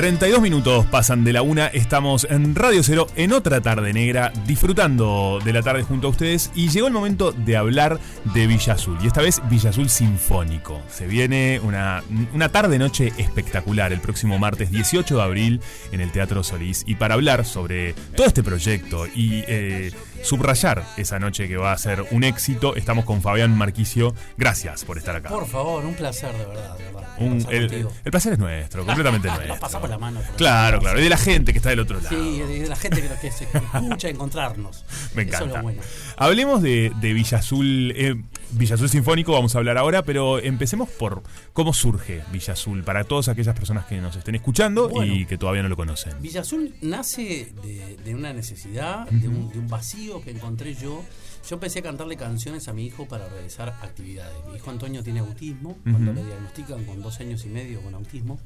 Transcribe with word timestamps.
32 0.00 0.40
minutos 0.40 0.86
pasan 0.86 1.24
de 1.24 1.34
la 1.34 1.42
una, 1.42 1.66
estamos 1.66 2.26
en 2.30 2.54
Radio 2.54 2.82
Cero 2.82 3.06
en 3.16 3.34
otra 3.34 3.60
tarde 3.60 3.92
negra, 3.92 4.32
disfrutando 4.46 5.40
de 5.44 5.52
la 5.52 5.60
tarde 5.60 5.82
junto 5.82 6.06
a 6.06 6.10
ustedes 6.10 6.50
y 6.54 6.70
llegó 6.70 6.86
el 6.86 6.94
momento 6.94 7.32
de 7.32 7.58
hablar 7.58 8.00
de 8.32 8.46
Villa 8.46 8.72
Azul 8.72 8.96
y 9.02 9.08
esta 9.08 9.20
vez 9.20 9.42
Villa 9.50 9.68
Azul 9.68 9.90
Sinfónico. 9.90 10.80
Se 10.88 11.06
viene 11.06 11.60
una, 11.62 12.02
una 12.32 12.48
tarde-noche 12.48 13.12
espectacular 13.18 13.92
el 13.92 14.00
próximo 14.00 14.38
martes 14.38 14.70
18 14.70 15.18
de 15.18 15.22
abril 15.22 15.60
en 15.92 16.00
el 16.00 16.10
Teatro 16.12 16.42
Solís 16.42 16.82
y 16.86 16.94
para 16.94 17.12
hablar 17.12 17.44
sobre 17.44 17.92
todo 18.16 18.26
este 18.26 18.42
proyecto 18.42 19.06
y 19.06 19.44
eh, 19.48 19.92
subrayar 20.22 20.84
esa 20.96 21.18
noche 21.18 21.48
que 21.48 21.56
va 21.56 21.72
a 21.72 21.78
ser 21.78 22.04
un 22.10 22.24
éxito, 22.24 22.76
estamos 22.76 23.04
con 23.04 23.22
Fabián 23.22 23.56
Marquicio. 23.56 24.14
Gracias 24.36 24.84
por 24.84 24.98
estar 24.98 25.16
acá. 25.16 25.28
Por 25.30 25.46
favor, 25.46 25.84
un 25.84 25.94
placer 25.94 26.32
de 26.32 26.44
verdad. 26.46 26.76
De 26.78 26.84
verdad 26.84 27.08
Un- 27.18 27.46
el, 27.50 27.68
contigo. 27.68 27.92
el 28.04 28.10
placer 28.10 28.32
es 28.34 28.38
nuestro, 28.38 28.84
completamente 28.84 29.28
Nos 29.28 29.36
nuestro. 29.38 29.60
pasamos 29.60 29.88
la 29.90 29.98
mano. 29.98 30.20
Claro, 30.36 30.78
claro. 30.80 31.00
Y 31.00 31.04
de 31.04 31.08
la 31.10 31.16
gente 31.16 31.52
que 31.52 31.58
está 31.58 31.70
del 31.70 31.80
otro 31.80 32.00
lado. 32.00 32.08
Sí, 32.10 32.38
de 32.40 32.60
de 32.60 32.68
la 32.68 32.76
gente 32.76 33.02
que, 33.02 33.08
que 33.20 33.30
se 33.32 33.44
escucha 33.44 34.08
encontrarnos. 34.08 34.84
Me 35.14 35.22
Eso 35.22 35.30
es 35.30 35.40
encanta. 35.40 35.56
lo 35.58 35.62
bueno. 35.62 35.82
Hablemos 36.16 36.62
de, 36.62 36.92
de 37.00 37.12
Villa 37.12 37.38
Azul, 37.38 37.92
eh, 37.96 38.14
Villa 38.52 38.74
Azul 38.74 38.88
Sinfónico, 38.88 39.32
vamos 39.32 39.54
a 39.54 39.58
hablar 39.58 39.78
ahora, 39.78 40.02
pero 40.02 40.38
empecemos 40.40 40.88
por 40.88 41.22
cómo 41.52 41.72
surge 41.72 42.22
Villa 42.32 42.54
Azul 42.54 42.82
para 42.82 43.04
todas 43.04 43.28
aquellas 43.28 43.54
personas 43.54 43.86
que 43.86 44.00
nos 44.00 44.16
estén 44.16 44.34
escuchando 44.34 44.88
Bueno. 44.88 45.14
y 45.14 45.24
que 45.24 45.38
todavía 45.38 45.62
no 45.62 45.68
lo 45.68 45.76
conocen. 45.76 46.20
Villa 46.20 46.40
Azul 46.40 46.74
nace 46.82 47.52
de, 47.62 47.96
de 48.04 48.14
una 48.14 48.32
necesidad, 48.32 49.08
de, 49.08 49.28
un, 49.28 49.50
de 49.50 49.58
un 49.58 49.68
vacío 49.68 50.20
que 50.20 50.30
encontré 50.32 50.74
yo. 50.74 51.04
Yo 51.48 51.54
empecé 51.56 51.78
a 51.78 51.82
cantarle 51.82 52.16
canciones 52.16 52.66
a 52.68 52.72
mi 52.72 52.86
hijo 52.86 53.06
para 53.06 53.28
realizar 53.28 53.68
actividades. 53.82 54.36
Mi 54.50 54.56
hijo 54.56 54.70
Antonio 54.70 55.02
tiene 55.02 55.20
autismo, 55.20 55.78
cuando 55.84 56.10
Ujú. 56.10 56.20
le 56.20 56.26
diagnostican 56.26 56.84
con 56.84 57.00
dos 57.02 57.20
años 57.20 57.44
y 57.44 57.48
medio 57.48 57.80
con 57.80 57.94
autismo. 57.94 58.38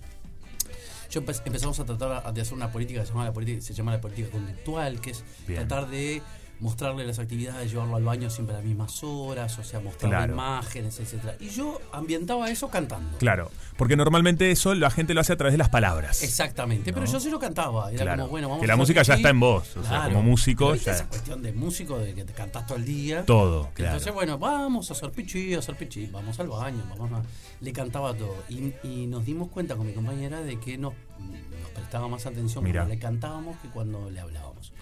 Yo 1.10 1.22
empe- 1.22 1.41
empezamos 1.46 1.78
a 1.80 1.84
tratar 1.84 2.32
de 2.32 2.41
hacer 2.41 2.55
una 2.55 2.70
política 2.70 3.00
que 3.00 3.06
se 3.06 3.12
llama 3.12 3.24
la 3.24 3.32
política, 3.32 3.60
se 3.62 3.72
llama 3.74 3.92
la 3.92 4.00
política 4.00 4.28
conductual, 4.30 5.00
que 5.00 5.10
es 5.12 5.24
Bien. 5.46 5.66
tratar 5.66 5.89
de 5.89 6.20
mostrarle 6.60 7.06
las 7.06 7.19
actividades, 7.19 7.70
llevarlo 7.70 7.97
al 7.97 8.05
baño 8.05 8.30
siempre 8.30 8.55
a 8.55 8.58
las 8.58 8.66
mismas 8.66 9.02
horas, 9.02 9.58
o 9.58 9.64
sea, 9.64 9.80
mostrarle 9.80 10.16
Claro. 10.16 10.33
imágenes, 10.34 10.98
etcétera. 11.00 11.36
Y 11.41 11.50
yo 11.50 11.80
ambientaba 11.92 12.50
eso 12.50 12.69
cantando. 12.69 13.19
Claro, 13.19 13.50
porque 13.77 13.96
normalmente 13.96 14.50
eso 14.50 14.74
la 14.74 14.91
gente 14.91 15.14
lo 15.14 15.20
hace 15.20 15.33
a 15.33 15.36
través 15.36 15.52
de 15.52 15.58
las 15.58 15.69
palabras. 15.69 16.22
Exactamente, 16.22 16.92
pero 16.92 17.06
yo 17.06 17.20
se 17.20 17.30
lo 17.30 17.38
cantaba. 17.38 17.91
Era 17.92 18.02
Claro, 18.05 18.22
como, 18.22 18.30
bueno, 18.30 18.48
vamos 18.48 18.61
que 18.62 18.66
la 18.69 18.74
a 18.74 18.77
música 18.77 19.02
ya 19.02 19.14
está 19.14 19.30
en 19.30 19.41
vos, 19.41 19.77
o 19.77 19.83
sea, 19.84 20.05
como 20.05 20.22
músico 20.22 20.74
ya- 20.74 20.92
esa 20.92 21.08
cuestión 21.08 21.42
de 21.42 21.52
músico, 21.52 21.98
de 21.98 22.14
que 22.14 22.24
te 22.24 22.33
cantás 22.33 22.66
todo 22.66 22.78
el 22.78 22.84
día. 22.84 23.24
Todo, 23.27 23.70
claro. 23.74 23.92
Entonces, 23.92 24.14
bueno, 24.14 24.39
vamos 24.39 24.91
a 24.91 24.94
hacer 24.94 25.11
pichí, 25.11 25.55
a 25.55 25.58
hacer 25.58 25.77
pichí, 25.77 26.06
vamos 26.06 26.39
al 26.41 26.48
baño, 26.48 26.83
vamos 26.96 27.12
a... 27.12 27.22
Le 27.61 27.72
cantaba 27.72 28.14
todo. 28.14 28.36
Y, 28.48 28.72
y 28.83 29.06
nos 29.06 29.24
dimos 29.24 29.48
cuenta 29.50 29.74
con 29.77 29.86
mi 29.86 29.92
compañera 29.92 30.41
de 30.41 30.58
que 30.61 30.78
nos, 30.78 30.92
nos 31.18 31.70
prestaba 31.70 32.08
más 32.08 32.27
atención 32.27 32.62
Mirá. 32.64 32.80
cuando 32.83 32.94
le 32.94 33.00
cantábamos 33.00 33.56
que 33.61 33.68
cuando 33.68 34.11
le 34.11 34.20
hablábamos. 34.20 34.72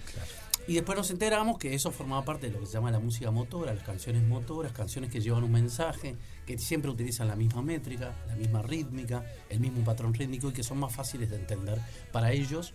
Y 0.69 0.75
después 0.75 0.97
nos 0.97 1.11
enteramos 1.11 1.59
que 1.59 1.75
eso 1.75 1.91
formaba 1.91 2.25
parte 2.25 2.47
de 2.47 2.53
lo 2.53 2.61
que 2.61 2.67
se 2.67 2.75
llama 2.75 2.91
la 2.93 3.01
música 3.01 3.33
motora, 3.33 3.75
las 3.75 3.83
canciones 3.83 4.23
motoras, 4.23 4.73
canciones 4.73 5.11
que 5.11 5.21
llevan 5.21 5.43
un 5.43 5.51
mensaje, 5.51 6.17
que 6.47 6.57
siempre 6.57 6.91
utilizan 6.91 7.27
la 7.27 7.35
misma 7.35 7.63
métrica, 7.63 8.15
la 8.29 8.37
misma 8.37 8.63
rítmica, 8.63 9.25
el 9.49 9.59
mismo 9.59 9.85
patrón 9.85 10.15
rítmico 10.15 10.51
y 10.51 10.53
que 10.53 10.63
son 10.63 10.79
más 10.79 10.95
fáciles 10.95 11.31
de 11.31 11.37
entender 11.37 11.81
para 12.13 12.33
ellos 12.33 12.75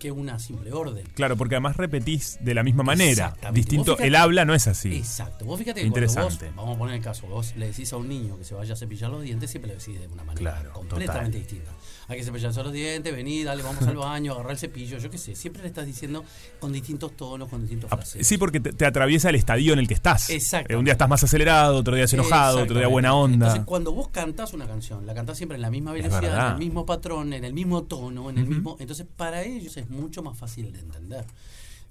que 0.00 0.10
una 0.10 0.40
simple 0.40 0.72
orden. 0.72 1.04
Claro, 1.14 1.36
porque 1.36 1.54
además 1.54 1.76
repetís 1.76 2.38
de 2.40 2.54
la 2.54 2.64
misma 2.64 2.82
manera. 2.82 3.36
Distinto, 3.52 3.92
fíjate- 3.92 4.08
el 4.08 4.16
habla 4.16 4.44
no 4.44 4.54
es 4.54 4.66
así. 4.66 4.96
Exacto. 4.96 5.44
Vos 5.44 5.60
fíjate 5.60 5.82
que 5.82 5.90
cuando 5.90 6.06
vos, 6.06 6.16
Interesante. 6.16 6.52
vamos 6.56 6.74
a 6.74 6.78
poner 6.78 6.96
el 6.96 7.02
caso, 7.02 7.28
vos 7.28 7.54
le 7.56 7.66
decís 7.68 7.92
a 7.92 7.96
un 7.98 8.08
niño 8.08 8.36
que 8.36 8.44
se 8.44 8.54
vaya 8.54 8.72
a 8.72 8.76
cepillar 8.76 9.10
los 9.10 9.22
dientes, 9.22 9.48
siempre 9.50 9.68
le 9.70 9.76
decís 9.78 10.00
de 10.00 10.08
una 10.08 10.24
manera 10.24 10.40
Claro, 10.40 10.72
completamente 10.72 11.06
total. 11.22 11.32
distinta. 11.32 11.70
Hay 12.08 12.18
que 12.18 12.24
cepillarse 12.24 12.60
los 12.64 12.72
dientes, 12.72 13.14
vení, 13.14 13.44
dale, 13.44 13.62
vamos 13.62 13.86
al 13.86 13.96
baño, 13.96 14.32
agarrar 14.32 14.50
el 14.52 14.58
cepillo, 14.58 14.98
yo 14.98 15.08
qué 15.10 15.18
sé. 15.18 15.36
Siempre 15.36 15.62
le 15.62 15.68
estás 15.68 15.86
diciendo 15.86 16.24
con 16.58 16.72
distintos 16.72 17.16
tonos, 17.16 17.48
con 17.48 17.60
distintos 17.60 17.88
frases. 17.88 18.26
Sí, 18.26 18.36
porque 18.36 18.58
te, 18.58 18.72
te 18.72 18.84
atraviesa 18.84 19.28
el 19.28 19.36
estadio 19.36 19.74
en 19.74 19.78
el 19.78 19.86
que 19.86 19.94
estás. 19.94 20.28
Exactamente. 20.30 20.74
Eh, 20.74 20.76
Un 20.76 20.84
día 20.86 20.92
estás 20.92 21.08
más 21.08 21.22
acelerado, 21.22 21.76
otro 21.76 21.94
día 21.94 22.06
enojado, 22.10 22.62
otro 22.62 22.78
día 22.78 22.88
buena 22.88 23.14
onda. 23.14 23.46
Entonces, 23.46 23.62
cuando 23.64 23.92
vos 23.92 24.08
cantás 24.08 24.52
una 24.54 24.66
canción, 24.66 25.06
la 25.06 25.14
cantás 25.14 25.36
siempre 25.36 25.54
en 25.54 25.62
la 25.62 25.70
misma 25.70 25.94
Es 25.96 26.02
velocidad, 26.02 26.46
en 26.48 26.52
el 26.54 26.58
mismo 26.58 26.84
patrón, 26.84 27.32
en 27.32 27.44
el 27.44 27.52
mismo 27.54 27.84
tono, 27.84 28.28
en 28.30 28.38
el 28.38 28.46
mismo. 28.48 28.76
Entonces, 28.80 29.06
para 29.16 29.44
ellos 29.44 29.76
es 29.76 29.88
mucho 29.90 30.22
más 30.22 30.38
fácil 30.38 30.72
de 30.72 30.80
entender. 30.80 31.24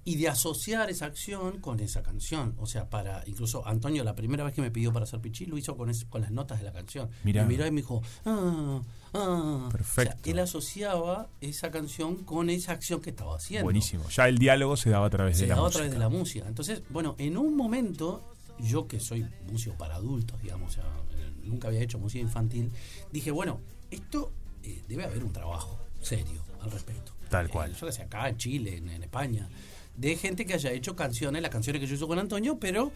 Y 0.05 0.15
de 0.15 0.29
asociar 0.29 0.89
esa 0.89 1.05
acción 1.05 1.59
con 1.59 1.79
esa 1.81 2.01
canción. 2.01 2.55
O 2.57 2.65
sea, 2.65 2.89
para. 2.89 3.21
Incluso 3.27 3.67
Antonio, 3.67 4.03
la 4.03 4.15
primera 4.15 4.43
vez 4.45 4.53
que 4.53 4.61
me 4.61 4.71
pidió 4.71 4.91
para 4.93 5.03
hacer 5.03 5.19
pichí, 5.19 5.45
lo 5.45 5.57
hizo 5.57 5.75
con, 5.77 5.89
es- 5.89 6.05
con 6.05 6.21
las 6.21 6.31
notas 6.31 6.59
de 6.59 6.65
la 6.65 6.71
canción. 6.71 7.09
Mirá. 7.25 7.43
Me 7.43 7.49
miró 7.49 7.67
y 7.67 7.71
me 7.71 7.81
dijo. 7.81 8.01
Ah, 8.25 8.81
ah. 9.13 9.69
Perfecto. 9.71 10.15
O 10.17 10.23
sea, 10.23 10.31
él 10.31 10.39
asociaba 10.39 11.27
esa 11.41 11.69
canción 11.69 12.15
con 12.23 12.49
esa 12.49 12.71
acción 12.71 13.01
que 13.01 13.09
estaba 13.11 13.35
haciendo 13.35 13.65
Buenísimo. 13.65 14.07
Ya 14.09 14.27
el 14.29 14.37
diálogo 14.39 14.77
se 14.77 14.89
daba 14.89 15.05
a 15.07 15.09
través 15.09 15.35
se 15.37 15.43
de 15.43 15.49
la 15.49 15.55
daba 15.55 15.67
a 15.67 15.69
música. 15.69 15.77
través 15.79 15.91
de 15.93 15.99
la 15.99 16.09
música. 16.09 16.47
Entonces, 16.47 16.81
bueno, 16.89 17.15
en 17.19 17.37
un 17.37 17.55
momento, 17.55 18.33
yo 18.57 18.87
que 18.87 18.99
soy 19.01 19.27
músico 19.51 19.75
para 19.77 19.95
adultos, 19.95 20.41
digamos, 20.41 20.71
o 20.71 20.75
sea, 20.75 20.83
eh, 21.11 21.31
nunca 21.43 21.67
había 21.67 21.81
hecho 21.81 21.99
música 21.99 22.21
infantil, 22.21 22.71
dije, 23.11 23.31
bueno, 23.31 23.59
esto 23.91 24.31
eh, 24.63 24.81
debe 24.87 25.03
haber 25.03 25.23
un 25.25 25.33
trabajo 25.33 25.77
serio 26.01 26.41
al 26.61 26.71
respecto. 26.71 27.11
Tal 27.29 27.45
Eh, 27.45 27.49
cual. 27.49 27.75
yo 27.75 27.85
que 27.87 27.91
sé, 27.93 28.01
acá 28.03 28.27
en 28.29 28.37
Chile, 28.37 28.77
en, 28.77 28.89
en 28.89 29.03
España, 29.03 29.47
de 29.95 30.15
gente 30.15 30.45
que 30.45 30.53
haya 30.53 30.71
hecho 30.71 30.95
canciones, 30.95 31.41
las 31.41 31.51
canciones 31.51 31.79
que 31.79 31.87
yo 31.87 31.95
hice 31.95 32.07
con 32.07 32.17
Antonio, 32.19 32.57
pero 32.59 32.91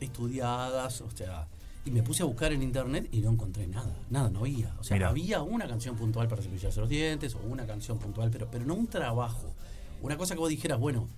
estudiadas, 0.00 1.00
o 1.00 1.10
sea. 1.10 1.46
Y 1.84 1.90
me 1.90 2.02
puse 2.02 2.22
a 2.22 2.26
buscar 2.26 2.52
en 2.52 2.62
internet 2.62 3.08
y 3.12 3.20
no 3.20 3.30
encontré 3.30 3.66
nada, 3.66 3.96
nada, 4.10 4.28
no 4.28 4.40
había. 4.40 4.74
O 4.78 4.84
sea, 4.84 4.96
Mirá. 4.96 5.08
había 5.08 5.42
una 5.42 5.66
canción 5.66 5.96
puntual 5.96 6.28
para 6.28 6.42
cepillarse 6.42 6.80
los 6.80 6.88
dientes 6.88 7.34
o 7.34 7.38
una 7.38 7.66
canción 7.66 7.98
puntual, 7.98 8.30
pero, 8.30 8.48
pero 8.50 8.64
no 8.66 8.74
un 8.74 8.88
trabajo. 8.88 9.54
Una 10.02 10.16
cosa 10.18 10.34
que 10.34 10.40
vos 10.40 10.50
dijeras, 10.50 10.78
bueno, 10.78 11.08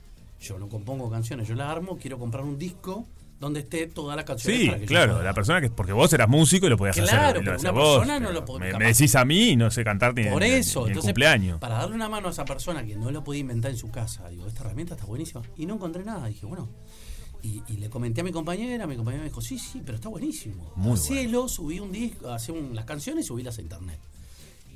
yo 0.40 0.58
no 0.60 0.68
compongo 0.68 1.10
canciones, 1.10 1.48
yo 1.48 1.54
la 1.56 1.70
armo, 1.70 1.98
quiero 1.98 2.18
comprar 2.18 2.44
un 2.44 2.56
disco 2.56 3.04
donde 3.40 3.60
esté 3.60 3.86
todas 3.88 4.14
las 4.16 4.24
canciones. 4.26 4.60
Sí, 4.60 4.66
para 4.66 4.78
que 4.78 4.84
yo 4.84 4.88
claro, 4.88 5.22
la 5.22 5.32
persona 5.34 5.60
que. 5.60 5.70
Porque 5.70 5.92
vos 5.92 6.12
eras 6.12 6.28
músico 6.28 6.66
y 6.66 6.70
lo 6.70 6.76
podías 6.76 6.94
Claro, 6.96 7.40
hacer. 7.40 7.50
hacías 7.54 7.62
una 7.62 7.70
vos, 7.72 7.98
persona 7.98 8.20
no 8.20 8.30
lo 8.32 8.44
puede- 8.44 8.72
Me, 8.72 8.78
me 8.78 8.86
decís 8.86 9.14
a 9.16 9.24
mí 9.24 9.48
y 9.50 9.56
no 9.56 9.70
sé 9.70 9.82
cantar 9.82 10.14
ni, 10.14 10.24
Por 10.26 10.42
eso, 10.44 10.82
ni 10.82 10.88
entonces, 10.88 11.08
cumpleaños. 11.10 11.58
para 11.58 11.76
darle 11.78 11.96
una 11.96 12.08
mano 12.08 12.28
a 12.28 12.30
esa 12.30 12.44
persona 12.44 12.84
que 12.84 12.94
no 12.96 13.10
lo 13.10 13.24
podía 13.24 13.40
inventar 13.40 13.70
en 13.70 13.76
su 13.78 13.90
casa, 13.90 14.28
digo, 14.28 14.46
esta 14.46 14.60
herramienta 14.62 14.94
está 14.94 15.06
buenísima. 15.06 15.42
Y 15.56 15.66
no 15.66 15.74
encontré 15.74 16.04
nada. 16.04 16.26
Dije, 16.28 16.44
bueno. 16.46 16.68
Y, 17.42 17.62
y 17.68 17.78
le 17.78 17.88
comenté 17.88 18.20
a 18.20 18.24
mi 18.24 18.32
compañera, 18.32 18.86
mi 18.86 18.96
compañera 18.96 19.22
me 19.22 19.30
dijo, 19.30 19.40
sí, 19.40 19.58
sí, 19.58 19.80
pero 19.82 19.96
está 19.96 20.10
buenísimo. 20.10 20.74
Hacelo, 20.92 21.48
subí 21.48 21.80
un 21.80 21.90
disco, 21.90 22.28
hacé 22.30 22.52
un- 22.52 22.74
las 22.76 22.84
canciones 22.84 23.24
y 23.24 23.28
subílas 23.28 23.56
a 23.56 23.62
internet. 23.62 23.98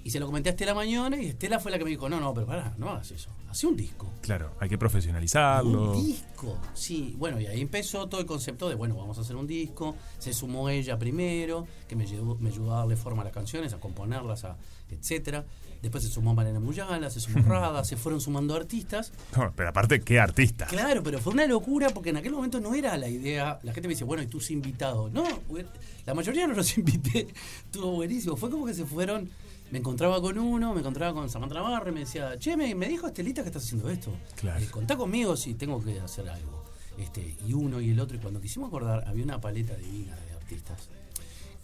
Y 0.04 0.10
se 0.10 0.20
lo 0.20 0.26
comenté 0.26 0.50
a 0.50 0.52
Estela 0.52 0.74
mañana 0.74 1.16
y 1.20 1.28
Estela 1.28 1.58
fue 1.58 1.72
la 1.72 1.78
que 1.78 1.84
me 1.84 1.90
dijo, 1.90 2.10
no, 2.10 2.20
no, 2.20 2.34
pero 2.34 2.46
pará, 2.46 2.74
no 2.76 2.90
hagas 2.90 3.10
eso. 3.10 3.30
Hacé 3.48 3.66
un 3.66 3.74
disco. 3.74 4.12
Claro, 4.20 4.52
hay 4.60 4.68
que 4.68 4.76
profesionalizarlo. 4.76 5.92
Un 5.92 6.04
disco, 6.04 6.58
sí. 6.74 7.14
Bueno, 7.16 7.40
y 7.40 7.46
ahí 7.46 7.62
empezó 7.62 8.06
todo 8.06 8.20
el 8.20 8.26
concepto 8.26 8.68
de, 8.68 8.74
bueno, 8.74 8.96
vamos 8.96 9.16
a 9.16 9.22
hacer 9.22 9.34
un 9.34 9.46
disco. 9.46 9.96
Se 10.18 10.34
sumó 10.34 10.68
ella 10.68 10.98
primero, 10.98 11.66
que 11.88 11.96
me 11.96 12.04
ayudó, 12.04 12.36
me 12.36 12.50
ayudó 12.50 12.74
a 12.74 12.78
darle 12.80 12.96
forma 12.96 13.22
a 13.22 13.24
las 13.24 13.32
canciones, 13.32 13.72
a 13.72 13.80
componerlas, 13.80 14.44
a 14.44 14.58
etcétera. 14.90 15.46
Después 15.80 16.02
se 16.02 16.10
sumó 16.10 16.34
Mariana 16.34 16.60
Muyala, 16.60 17.10
se 17.10 17.20
sumó 17.20 17.42
Rada, 17.48 17.84
se 17.84 17.96
fueron 17.96 18.20
sumando 18.20 18.54
artistas. 18.54 19.12
No, 19.36 19.52
pero 19.54 19.68
aparte, 19.68 20.00
qué 20.00 20.18
artista. 20.18 20.66
Claro, 20.66 21.02
pero 21.02 21.18
fue 21.18 21.32
una 21.32 21.46
locura 21.46 21.90
porque 21.90 22.10
en 22.10 22.18
aquel 22.18 22.32
momento 22.32 22.60
no 22.60 22.74
era 22.74 22.96
la 22.96 23.08
idea. 23.08 23.58
La 23.62 23.72
gente 23.72 23.88
me 23.88 23.94
dice, 23.94 24.04
bueno, 24.04 24.22
¿y 24.22 24.26
tus 24.26 24.50
invitados? 24.50 25.12
No, 25.12 25.24
la 26.06 26.14
mayoría 26.14 26.46
no 26.46 26.54
los 26.54 26.76
invité. 26.78 27.28
Estuvo 27.64 27.92
buenísimo. 27.92 28.36
Fue 28.36 28.50
como 28.50 28.66
que 28.66 28.74
se 28.74 28.84
fueron. 28.84 29.30
Me 29.74 29.80
encontraba 29.80 30.20
con 30.20 30.38
uno, 30.38 30.72
me 30.72 30.78
encontraba 30.78 31.12
con 31.12 31.28
Samantha 31.28 31.56
Navarre, 31.56 31.90
me 31.90 31.98
decía, 31.98 32.38
che, 32.38 32.56
me, 32.56 32.76
me 32.76 32.86
dijo 32.86 33.08
Estelita 33.08 33.42
que 33.42 33.48
estás 33.48 33.64
haciendo 33.64 33.90
esto. 33.90 34.12
Claro. 34.36 34.62
Eh, 34.62 34.68
contá 34.70 34.96
conmigo 34.96 35.36
si 35.36 35.54
tengo 35.54 35.82
que 35.82 35.98
hacer 35.98 36.28
algo. 36.28 36.62
Este, 36.96 37.36
y 37.44 37.54
uno 37.54 37.80
y 37.80 37.90
el 37.90 37.98
otro. 37.98 38.16
Y 38.16 38.20
cuando 38.20 38.40
quisimos 38.40 38.68
acordar, 38.68 39.02
había 39.04 39.24
una 39.24 39.40
paleta 39.40 39.74
divina 39.74 40.14
de 40.14 40.32
artistas 40.32 40.90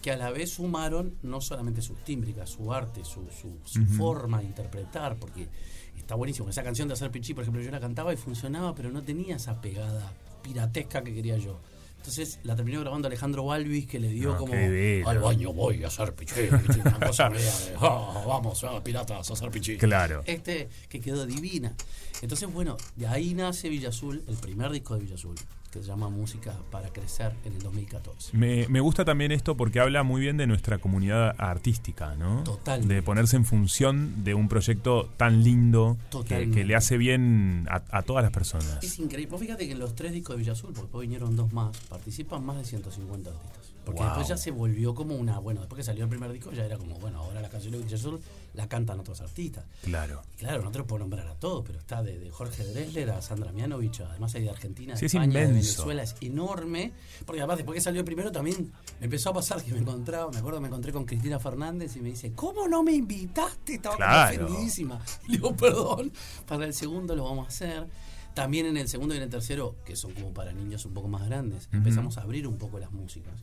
que 0.02 0.10
a 0.10 0.16
la 0.16 0.32
vez 0.32 0.50
sumaron 0.50 1.18
no 1.22 1.40
solamente 1.40 1.82
sus 1.82 2.02
tímbricas, 2.02 2.50
su 2.50 2.72
arte, 2.72 3.04
su, 3.04 3.28
su, 3.30 3.60
su 3.64 3.86
forma 3.86 4.40
de 4.40 4.46
interpretar, 4.46 5.16
porque 5.16 5.48
está 5.96 6.16
buenísimo. 6.16 6.48
Esa 6.48 6.64
canción 6.64 6.88
de 6.88 6.94
hacer 6.94 7.12
pichí, 7.12 7.32
por 7.32 7.42
ejemplo, 7.42 7.62
yo 7.62 7.70
la 7.70 7.78
cantaba 7.78 8.12
y 8.12 8.16
funcionaba, 8.16 8.74
pero 8.74 8.90
no 8.90 9.04
tenía 9.04 9.36
esa 9.36 9.60
pegada 9.60 10.12
piratesca 10.42 11.04
que 11.04 11.14
quería 11.14 11.36
yo. 11.36 11.60
Entonces 12.00 12.40
la 12.44 12.56
terminó 12.56 12.80
grabando 12.80 13.08
Alejandro 13.08 13.44
Balvis, 13.44 13.86
que 13.86 14.00
le 14.00 14.08
dio 14.08 14.30
No, 14.32 14.38
como 14.38 14.54
al 14.54 15.18
baño 15.18 15.52
voy 15.52 15.84
a 15.84 15.88
hacer 15.88 16.14
¿viste? 16.18 16.48
una 16.48 16.98
cosa 17.06 17.28
de, 17.30 17.46
"Ah, 17.78 18.24
vamos, 18.26 18.64
ah, 18.64 18.82
piratas, 18.82 19.28
a 19.28 19.32
hacer 19.34 19.50
pichí. 19.50 19.76
Claro. 19.76 20.22
Este, 20.24 20.70
que 20.88 20.98
quedó 20.98 21.26
divina. 21.26 21.74
Entonces, 22.22 22.50
bueno, 22.50 22.78
de 22.96 23.06
ahí 23.06 23.34
nace 23.34 23.68
Villa 23.68 23.90
Azul, 23.90 24.24
el 24.26 24.36
primer 24.36 24.70
disco 24.70 24.94
de 24.94 25.00
Villa 25.02 25.16
Azul, 25.16 25.34
que 25.70 25.80
se 25.80 25.86
llama 25.86 26.08
Música 26.08 26.54
para 26.70 26.92
Crecer 26.92 27.34
en 27.44 27.54
el 27.54 27.62
2014. 27.62 28.36
Me, 28.36 28.66
me 28.68 28.80
gusta 28.80 29.04
también 29.04 29.32
esto 29.32 29.56
porque 29.56 29.80
habla 29.80 30.02
muy 30.02 30.20
bien 30.20 30.36
de 30.36 30.46
nuestra 30.46 30.78
comunidad 30.78 31.34
artística, 31.38 32.14
¿no? 32.16 32.42
Totalmente. 32.42 32.94
De 32.94 33.02
ponerse 33.02 33.36
en 33.36 33.44
función 33.44 34.24
de 34.24 34.34
un 34.34 34.48
proyecto 34.48 35.08
tan 35.16 35.44
lindo 35.44 35.96
que, 36.26 36.46
le 36.46 36.74
hace 36.74 36.98
bien 36.98 37.66
a, 37.70 37.82
a 37.90 38.02
todas 38.02 38.22
las 38.22 38.32
personas. 38.32 38.78
Es 38.82 38.98
increíble. 38.98 39.30
Vos 39.30 39.40
fíjate 39.40 39.66
que 39.66 39.72
en 39.72 39.78
los 39.78 39.94
tres 39.94 40.12
discos 40.12 40.36
de 40.36 40.40
Villa 40.40 40.52
Azul, 40.52 40.70
porque 40.70 40.82
después 40.82 41.02
vinieron 41.02 41.36
dos 41.36 41.52
más, 41.52 41.76
participan 41.88 42.44
más 42.44 42.58
de 42.58 42.64
150 42.64 43.30
artistas. 43.30 43.60
Porque 43.84 44.02
después 44.02 44.28
ya 44.28 44.36
se 44.36 44.50
volvió 44.50 44.94
como 44.94 45.14
una, 45.14 45.38
bueno, 45.38 45.60
después 45.60 45.78
que 45.78 45.84
salió 45.84 46.04
el 46.04 46.10
primer 46.10 46.30
disco 46.32 46.52
ya 46.52 46.64
era 46.64 46.76
como, 46.76 46.98
bueno, 46.98 47.18
ahora 47.18 47.40
la 47.40 47.48
canción 47.48 47.72
de 47.72 47.78
Villa 47.78 47.96
Azul 47.96 48.20
la 48.54 48.68
cantan 48.68 49.00
otros 49.00 49.20
artistas. 49.20 49.64
Claro. 49.82 50.22
Claro, 50.36 50.62
no 50.62 50.70
te 50.70 50.78
lo 50.78 50.86
puedo 50.86 51.00
nombrar 51.00 51.26
a 51.28 51.34
todos, 51.34 51.64
pero 51.66 51.78
está 51.78 52.02
de, 52.02 52.30
Jorge 52.30 52.64
Dresler 52.64 53.10
a 53.10 53.22
Sandra 53.22 53.52
Mianovich, 53.52 54.00
además 54.00 54.34
hay 54.34 54.42
de 54.42 54.50
Argentina, 54.50 54.94
de 54.94 55.06
España, 55.06 55.40
de 55.40 55.46
Venezuela, 55.46 56.02
es 56.02 56.16
enorme. 56.20 56.92
Porque 57.24 57.40
además 57.40 57.58
después 57.58 57.76
que 57.76 57.80
salió 57.80 58.00
el 58.00 58.04
primero 58.04 58.32
también 58.32 58.72
me 58.98 59.04
empezó 59.04 59.30
a 59.30 59.34
pasar 59.34 59.62
que 59.62 59.72
me 59.72 59.78
encontraba, 59.78 60.30
me 60.30 60.38
acuerdo, 60.38 60.60
me 60.60 60.68
encontré 60.68 60.92
con 60.92 61.04
Cristina 61.04 61.38
Fernández 61.38 61.96
y 61.96 62.00
me 62.00 62.10
dice, 62.10 62.32
¿cómo 62.32 62.68
no 62.68 62.82
me 62.82 62.92
invitaste? 62.92 63.74
Estaba 63.74 63.96
claro. 63.96 64.46
ofendidísima. 64.46 65.00
Le 65.28 65.36
digo, 65.36 65.54
perdón, 65.54 66.12
para 66.46 66.64
el 66.64 66.74
segundo 66.74 67.14
lo 67.14 67.24
vamos 67.24 67.46
a 67.46 67.48
hacer. 67.48 67.86
También 68.34 68.66
en 68.66 68.76
el 68.76 68.88
segundo 68.88 69.14
y 69.14 69.18
en 69.18 69.24
el 69.24 69.30
tercero, 69.30 69.76
que 69.84 69.96
son 69.96 70.12
como 70.12 70.32
para 70.32 70.52
niños 70.52 70.84
un 70.84 70.94
poco 70.94 71.08
más 71.08 71.26
grandes, 71.26 71.68
empezamos 71.72 72.16
a 72.16 72.22
abrir 72.22 72.46
un 72.46 72.58
poco 72.58 72.78
las 72.78 72.92
músicas. 72.92 73.34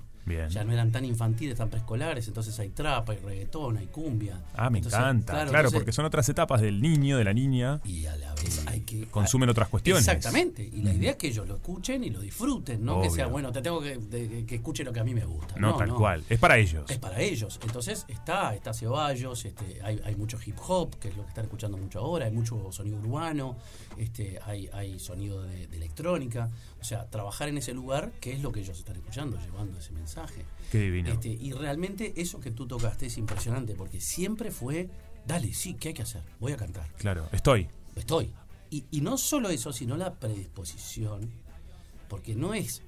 Ya 0.50 0.64
no 0.64 0.74
eran 0.74 0.92
tan 0.92 1.06
infantiles, 1.06 1.58
tan 1.58 1.70
preescolares, 1.70 2.28
entonces 2.28 2.58
hay 2.60 2.70
trapa, 2.70 3.14
hay 3.14 3.20
reggaetón, 3.20 3.78
hay 3.78 3.88
cumbia. 3.88 4.42
Ah, 4.54 4.70
me 4.70 4.80
encanta. 4.80 5.46
Claro, 5.46 5.72
porque 5.72 5.92
son 5.92 6.06
otras 6.06 6.28
etapas 6.30 6.62
del 6.62 6.82
niño, 6.82 7.18
de 7.18 7.24
la 7.24 7.34
niña. 7.34 7.80
Y 7.86 8.06
a 8.06 8.16
la 8.18 8.34
vez 8.36 8.64
hay 8.68 8.82
que. 8.82 9.08
Consumen 9.08 9.50
otras 9.50 9.70
cuestiones. 9.70 10.08
Exactamente. 10.08 10.64
Y 10.64 10.82
la 10.82 10.94
idea 10.94 11.12
es 11.12 11.18
que 11.18 11.28
ellos 11.28 11.48
lo 11.48 11.56
escuchen 11.56 12.04
y 12.04 12.10
lo 12.10 12.20
disfruten, 12.20 12.84
no 12.84 13.02
que 13.02 13.10
sea, 13.10 13.28
bueno, 13.28 13.52
te 13.52 13.62
tengo 13.62 13.82
que, 13.82 14.46
que 14.46 14.56
escuche 14.56 14.84
lo 14.84 14.92
que 14.92 15.00
a 15.00 15.04
mí 15.04 15.14
me 15.14 15.26
gusta. 15.26 15.56
No, 15.58 15.76
tal 15.78 15.94
cual. 15.94 16.24
Es 16.30 16.40
para 16.40 16.58
ellos. 16.58 16.90
Es 16.90 16.98
para 16.98 17.22
ellos. 17.22 17.60
Entonces 17.64 18.06
está, 18.08 18.54
está 18.54 18.74
Ceballos, 18.74 19.46
este, 19.46 19.80
hay, 19.84 20.00
hay 20.04 20.16
mucho 20.16 20.38
hip 20.46 20.58
hop, 20.68 20.98
que 21.00 21.10
es 21.10 21.18
lo 21.18 21.24
que 21.24 21.30
están 21.30 21.46
escuchando 21.46 21.78
mucho 21.78 22.00
ahora, 22.00 22.26
hay 22.26 22.32
mucho 22.32 22.72
sonido 22.72 22.98
urbano, 22.98 23.58
este, 23.98 24.40
hay, 24.46 24.70
hay 24.74 25.00
sonido 25.00 25.42
de 25.44 25.66
electrónica. 25.66 26.50
O 26.80 26.84
sea, 26.84 27.06
trabajar 27.10 27.50
en 27.50 27.58
ese 27.58 27.74
lugar, 27.74 28.12
que 28.20 28.34
es 28.34 28.42
lo 28.42 28.52
que 28.52 28.60
ellos 28.60 28.78
están 28.78 28.96
escuchando, 28.96 29.38
llevando 29.40 29.80
ese 29.80 29.92
mensaje. 29.92 30.17
Qué 30.72 30.80
divino. 30.80 31.10
Este, 31.10 31.30
y 31.30 31.52
realmente 31.54 32.14
eso 32.18 32.40
que 32.40 32.52
tú 32.52 32.68
tocaste 32.68 33.06
es 33.06 33.18
impresionante, 33.18 33.74
porque 33.74 34.02
siempre 34.02 34.52
fue, 34.52 34.90
dale, 35.26 35.54
sí, 35.54 35.76
¿qué 35.76 35.90
hay 35.90 35.94
que 35.94 36.02
hacer? 36.04 36.24
Voy 36.40 36.52
a 36.52 36.58
cantar. 36.58 36.92
Claro, 36.96 37.30
estoy. 37.32 37.68
Estoy. 37.96 38.32
Y, 38.70 38.86
y 38.92 39.02
no 39.02 39.18
solo 39.18 39.50
eso, 39.50 39.72
sino 39.72 39.96
la 39.96 40.14
predisposición, 40.14 41.30
porque 42.10 42.36
no 42.36 42.54
es 42.54 42.82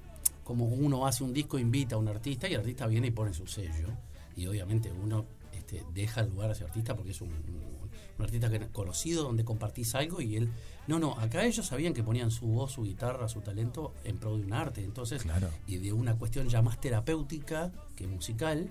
como 0.44 0.66
uno 0.66 1.06
hace 1.06 1.24
un 1.24 1.32
disco, 1.32 1.58
invita 1.58 1.94
a 1.94 1.98
un 1.98 2.08
artista 2.08 2.48
y 2.48 2.54
el 2.54 2.60
artista 2.60 2.86
viene 2.86 3.06
y 3.06 3.10
pone 3.12 3.32
su 3.32 3.46
sello. 3.46 3.88
Y 4.36 4.46
obviamente 4.46 4.90
uno 4.92 5.24
este, 5.70 5.86
deja 5.94 6.22
el 6.22 6.30
lugar 6.30 6.50
a 6.50 6.52
ese 6.52 6.64
artista 6.64 6.94
porque 6.96 7.12
es 7.12 7.20
un, 7.20 7.30
un 7.30 8.24
artista 8.24 8.50
conocido 8.72 9.22
donde 9.22 9.44
compartís 9.44 9.94
algo 9.94 10.20
y 10.20 10.36
él 10.36 10.50
no, 10.86 10.98
no, 10.98 11.12
acá 11.20 11.44
ellos 11.44 11.66
sabían 11.66 11.94
que 11.94 12.02
ponían 12.02 12.32
su 12.32 12.46
voz, 12.46 12.72
su 12.72 12.82
guitarra, 12.82 13.28
su 13.28 13.42
talento 13.42 13.94
en 14.02 14.18
pro 14.18 14.36
de 14.36 14.44
un 14.44 14.52
arte, 14.52 14.82
entonces, 14.82 15.24
y 15.66 15.76
de 15.76 15.92
una 15.92 16.16
cuestión 16.16 16.48
ya 16.48 16.62
más 16.62 16.80
terapéutica 16.80 17.70
que 17.94 18.08
musical. 18.08 18.68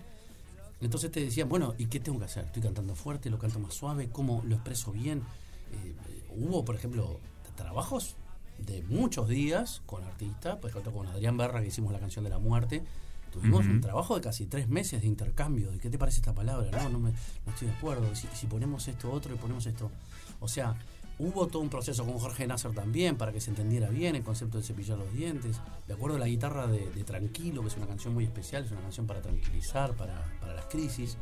Entonces 0.81 1.11
te 1.11 1.21
decían, 1.21 1.47
bueno, 1.47 1.75
¿y 1.77 1.85
qué 1.85 2.01
tengo 2.01 2.19
que 2.19 2.25
hacer? 2.25 2.45
Estoy 2.45 2.61
cantando 2.61 2.95
fuerte, 2.95 3.29
lo 3.29 3.39
canto 3.39 3.59
más 3.59 3.73
suave, 3.73 4.09
¿cómo 4.09 4.43
lo 4.45 4.55
expreso 4.55 4.91
bien? 4.91 5.23
Eh, 5.71 5.95
hubo, 6.35 6.65
por 6.65 6.75
ejemplo, 6.75 7.19
trabajos 7.55 8.15
de 8.57 8.83
muchos 8.83 9.29
días 9.29 9.81
con 9.85 10.03
artistas, 10.03 10.57
por 10.57 10.71
ejemplo, 10.71 10.91
con 10.91 11.07
Adrián 11.07 11.37
Berra, 11.37 11.61
que 11.61 11.67
hicimos 11.67 11.93
la 11.93 11.99
canción 11.99 12.25
de 12.25 12.31
la 12.31 12.39
muerte. 12.39 12.83
Tuvimos 13.31 13.65
un 13.65 13.81
trabajo 13.81 14.15
de 14.15 14.21
casi 14.21 14.45
tres 14.45 14.67
meses 14.67 15.01
de 15.01 15.07
intercambio. 15.07 15.71
¿De 15.71 15.79
qué 15.79 15.89
te 15.89 15.97
parece 15.97 16.19
esta 16.19 16.33
palabra? 16.33 16.69
No, 16.83 16.89
no, 16.89 16.99
me, 16.99 17.11
no 17.11 17.51
estoy 17.51 17.67
de 17.67 17.73
acuerdo. 17.73 18.15
Si, 18.15 18.27
si 18.33 18.47
ponemos 18.47 18.87
esto 18.87 19.11
otro 19.11 19.33
y 19.33 19.37
ponemos 19.37 19.65
esto. 19.65 19.91
O 20.39 20.47
sea, 20.47 20.75
Hubo 21.19 21.47
todo 21.47 21.61
un 21.61 21.69
proceso 21.69 22.05
con 22.05 22.17
Jorge 22.17 22.47
Nasser 22.47 22.71
también 22.71 23.17
para 23.17 23.33
que 23.33 23.41
se 23.41 23.49
entendiera 23.49 23.89
bien 23.89 24.15
el 24.15 24.23
concepto 24.23 24.57
de 24.57 24.63
cepillar 24.63 24.97
los 24.97 25.13
dientes. 25.13 25.59
De 25.85 25.93
acuerdo 25.93 26.15
a 26.15 26.19
la 26.19 26.27
guitarra 26.27 26.65
de, 26.65 27.03
Tranquilo, 27.03 27.61
que 27.61 27.67
es 27.67 27.75
una 27.75 27.87
canción 27.87 28.13
muy 28.13 28.23
especial, 28.23 28.63
es 28.63 28.71
una 28.71 28.79
canción 28.79 29.05
para 29.05 29.21
tranquilizar, 29.21 29.93
para, 29.95 30.15
las 30.55 30.65
crisis. 30.67 31.17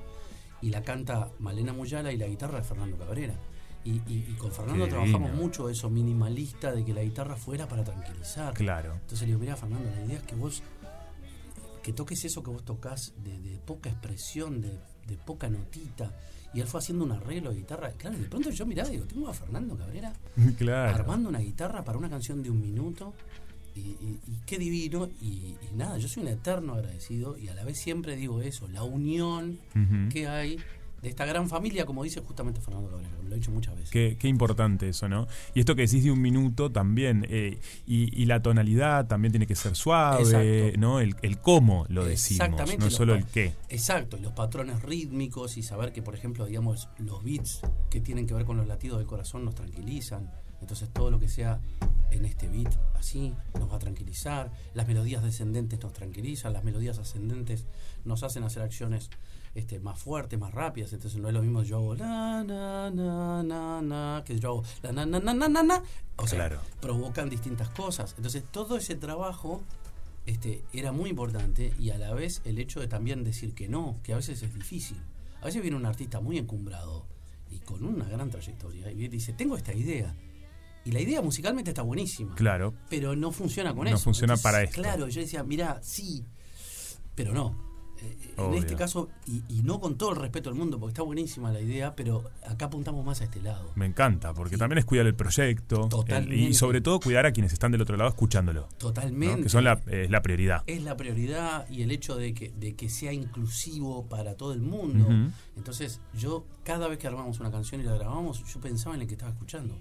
Y 0.61 0.69
la 0.69 0.83
canta 0.83 1.31
Malena 1.39 1.73
Muyala 1.73 2.11
y 2.11 2.17
la 2.17 2.27
guitarra 2.27 2.59
de 2.59 2.63
Fernando 2.63 2.95
Cabrera. 2.95 3.33
Y, 3.83 3.99
con 4.37 4.51
Fernando 4.51 4.87
trabajamos 4.87 5.33
mucho 5.33 5.69
eso, 5.69 5.89
minimalista, 5.89 6.73
de 6.73 6.85
que 6.85 6.93
la 6.93 7.01
guitarra 7.01 7.35
fuera 7.35 7.67
para 7.67 7.83
tranquilizar. 7.83 8.53
Claro. 8.53 8.93
Entonces 8.93 9.21
le 9.21 9.27
digo, 9.27 9.39
mira 9.39 9.55
Fernando, 9.55 9.89
la 9.89 10.05
idea 10.05 10.17
es 10.17 10.23
que 10.23 10.35
vos, 10.35 10.61
que 11.87 11.93
toques 11.93 12.25
eso 12.25 12.43
que 12.43 12.49
vos 12.49 12.65
tocas 12.65 13.13
de, 13.23 13.61
poca 13.65 13.89
expresión, 13.89 14.59
de, 14.59 14.77
de 15.07 15.15
poca 15.15 15.47
notita 15.47 16.11
y 16.53 16.59
él 16.59 16.67
fue 16.67 16.81
haciendo 16.81 17.05
un 17.05 17.13
arreglo 17.13 17.51
de 17.51 17.59
guitarra. 17.59 17.91
Claro, 17.91 18.17
de 18.17 18.25
pronto 18.25 18.49
yo 18.49 18.65
miraba 18.65 18.89
y 18.89 18.97
digo, 18.97 19.05
tengo 19.05 19.29
a 19.29 19.33
Fernando 19.33 19.77
Cabrera 19.77 20.11
armando 20.89 21.29
una 21.29 21.39
guitarra 21.39 21.85
para 21.85 21.97
una 21.97 22.09
canción 22.09 22.43
de 22.43 22.49
un 22.49 22.59
minuto. 22.59 23.13
Y, 23.73 24.19
qué 24.45 24.57
divino. 24.57 25.07
Y, 25.21 25.55
nada, 25.75 25.97
yo 25.97 26.09
soy 26.09 26.23
un 26.23 26.29
eterno 26.29 26.73
agradecido 26.73 27.37
y 27.37 27.47
a 27.47 27.53
la 27.53 27.63
vez 27.63 27.79
siempre 27.79 28.17
digo 28.17 28.41
eso, 28.41 28.67
la 28.67 28.83
unión 28.83 29.57
que 30.11 30.27
hay 30.27 30.57
de 31.01 31.09
esta 31.09 31.25
gran 31.25 31.47
familia, 31.47 31.85
como 31.85 32.03
dice 32.03 32.21
justamente 32.21 32.59
Fernando 32.61 32.89
Cabrera, 32.89 33.11
lo 33.23 33.31
he 33.31 33.35
dicho 33.35 33.51
muchas 33.51 33.75
veces. 33.75 33.89
Qué, 33.91 34.27
importante 34.27 34.89
eso, 34.89 35.07
¿no? 35.07 35.27
Y 35.53 35.59
esto 35.59 35.75
que 35.75 35.83
decís 35.83 36.03
de 36.03 36.11
un 36.11 36.21
minuto 36.21 36.71
también, 36.71 37.25
eh, 37.29 37.59
y, 37.85 38.25
la 38.25 38.41
tonalidad 38.41 39.07
también 39.07 39.31
tiene 39.31 39.47
que 39.47 39.55
ser 39.55 39.75
suave, 39.75 40.73
¿no? 40.77 40.99
El, 40.99 41.15
cómo 41.41 41.85
lo 41.89 42.03
decimos, 42.03 42.49
no 42.79 42.89
solo 42.89 43.15
el 43.15 43.25
qué. 43.25 43.53
Exacto, 43.69 44.17
y 44.17 44.21
los 44.21 44.33
patrones 44.33 44.81
rítmicos 44.81 45.57
y 45.57 45.63
saber 45.63 45.93
que, 45.93 46.01
por 46.01 46.15
ejemplo, 46.15 46.45
digamos, 46.45 46.89
los 46.97 47.23
beats 47.23 47.61
que 47.89 48.01
tienen 48.01 48.27
que 48.27 48.33
ver 48.33 48.45
con 48.45 48.57
los 48.57 48.67
latidos 48.67 48.97
del 48.97 49.07
corazón 49.07 49.45
nos 49.45 49.55
tranquilizan. 49.55 50.31
Entonces 50.59 50.89
todo 50.91 51.11
lo 51.11 51.19
que 51.19 51.29
sea 51.29 51.59
en 52.11 52.25
este 52.25 52.47
beat 52.47 52.73
así 52.95 53.33
a 53.77 53.79
tranquilizar. 53.79 54.51
Las 54.73 54.87
melodías 54.87 55.23
descendentes 55.23 55.81
nos 55.81 55.93
tranquilizan, 55.93 56.53
las 56.53 56.63
melodías 56.63 56.99
ascendentes 56.99 57.65
nos 58.05 58.23
hacen 58.23 58.43
hacer 58.43 58.63
acciones 58.63 59.09
este, 59.55 59.79
más 59.79 59.99
fuertes, 59.99 60.39
más 60.39 60.53
rápidas. 60.53 60.93
Entonces 60.93 61.19
no 61.19 61.27
es 61.29 61.33
lo 61.33 61.41
mismo 61.41 61.63
yo 61.63 61.77
hago 61.77 61.95
la 61.95 62.43
na 62.43 62.91
na 62.91 63.43
na 63.43 63.81
na 63.81 64.23
que 64.25 64.39
yo 64.39 64.49
hago 64.49 64.63
la 64.83 64.91
na 64.91 65.05
na 65.05 65.19
na 65.19 65.33
na 65.33 65.47
na, 65.47 65.63
na. 65.63 65.83
O 66.17 66.27
sea, 66.27 66.61
provocan 66.81 67.29
distintas 67.29 67.69
cosas. 67.69 68.13
Entonces 68.17 68.43
todo 68.51 68.77
ese 68.77 68.95
trabajo 68.95 69.61
este, 70.25 70.63
era 70.73 70.91
muy 70.91 71.09
importante 71.09 71.73
y 71.79 71.91
a 71.91 71.97
la 71.97 72.13
vez 72.13 72.41
el 72.45 72.59
hecho 72.59 72.79
de 72.79 72.87
también 72.87 73.23
decir 73.23 73.53
que 73.55 73.67
no, 73.67 73.97
que 74.03 74.13
a 74.13 74.17
veces 74.17 74.43
es 74.43 74.53
difícil. 74.53 74.97
A 75.41 75.45
veces 75.45 75.61
viene 75.61 75.77
un 75.77 75.85
artista 75.85 76.19
muy 76.19 76.37
encumbrado 76.37 77.05
y 77.49 77.59
con 77.59 77.83
una 77.83 78.05
gran 78.05 78.29
trayectoria 78.29 78.91
y 78.91 79.07
dice, 79.07 79.33
tengo 79.33 79.55
esta 79.55 79.73
idea. 79.73 80.13
Y 80.87 80.91
la 80.93 81.01
idea 81.01 81.21
musicalmente 81.21 81.71
está 81.71 81.81
buenísima. 81.81 82.33
Claro. 82.35 82.73
Pero 82.89 83.13
no 83.13 83.33
funciona 83.33 83.75
con 83.75 83.87
eso. 83.87 83.97
No 83.97 83.99
funciona 83.99 84.37
para 84.37 84.63
esto. 84.63 84.81
Claro, 84.81 85.09
yo 85.09 85.19
decía, 85.19 85.43
mira, 85.43 85.81
sí, 85.83 86.25
pero 87.13 87.33
no. 87.33 87.67
Eh, 88.01 88.35
en 88.37 88.53
este 88.53 88.75
caso, 88.75 89.09
y, 89.25 89.63
no 89.63 89.81
con 89.81 89.97
todo 89.97 90.11
el 90.11 90.15
respeto 90.15 90.49
del 90.49 90.57
mundo, 90.57 90.79
porque 90.79 90.91
está 90.91 91.01
buenísima 91.01 91.51
la 91.51 91.59
idea, 91.59 91.93
pero 91.93 92.23
acá 92.47 92.67
apuntamos 92.67 93.03
más 93.03 93.19
a 93.19 93.25
este 93.25 93.41
lado. 93.41 93.73
Me 93.75 93.85
encanta, 93.85 94.33
porque 94.33 94.55
también 94.55 94.77
es 94.77 94.85
cuidar 94.85 95.07
el 95.07 95.15
proyecto 95.15 95.89
y 96.31 96.53
sobre 96.53 96.79
todo 96.79 97.01
cuidar 97.01 97.25
a 97.25 97.33
quienes 97.33 97.51
están 97.51 97.73
del 97.73 97.81
otro 97.81 97.97
lado 97.97 98.09
escuchándolo. 98.09 98.69
Totalmente. 98.77 99.43
Que 99.43 99.49
son 99.49 99.65
la, 99.65 99.81
es 99.87 100.09
la 100.09 100.21
prioridad. 100.21 100.63
Es 100.67 100.83
la 100.83 100.95
prioridad 100.95 101.69
y 101.69 101.81
el 101.81 101.91
hecho 101.91 102.15
de 102.15 102.33
que, 102.33 102.51
de 102.51 102.77
que 102.77 102.87
sea 102.87 103.11
inclusivo 103.11 104.07
para 104.07 104.35
todo 104.35 104.53
el 104.53 104.61
mundo. 104.61 105.09
Entonces, 105.57 105.99
yo 106.13 106.45
cada 106.63 106.87
vez 106.87 106.97
que 106.97 107.07
armamos 107.07 107.41
una 107.41 107.51
canción 107.51 107.81
y 107.81 107.83
la 107.83 107.95
grabamos, 107.95 108.41
yo 108.45 108.61
pensaba 108.61 108.95
en 108.95 109.01
el 109.01 109.07
que 109.07 109.15
estaba 109.15 109.33
escuchando. 109.33 109.77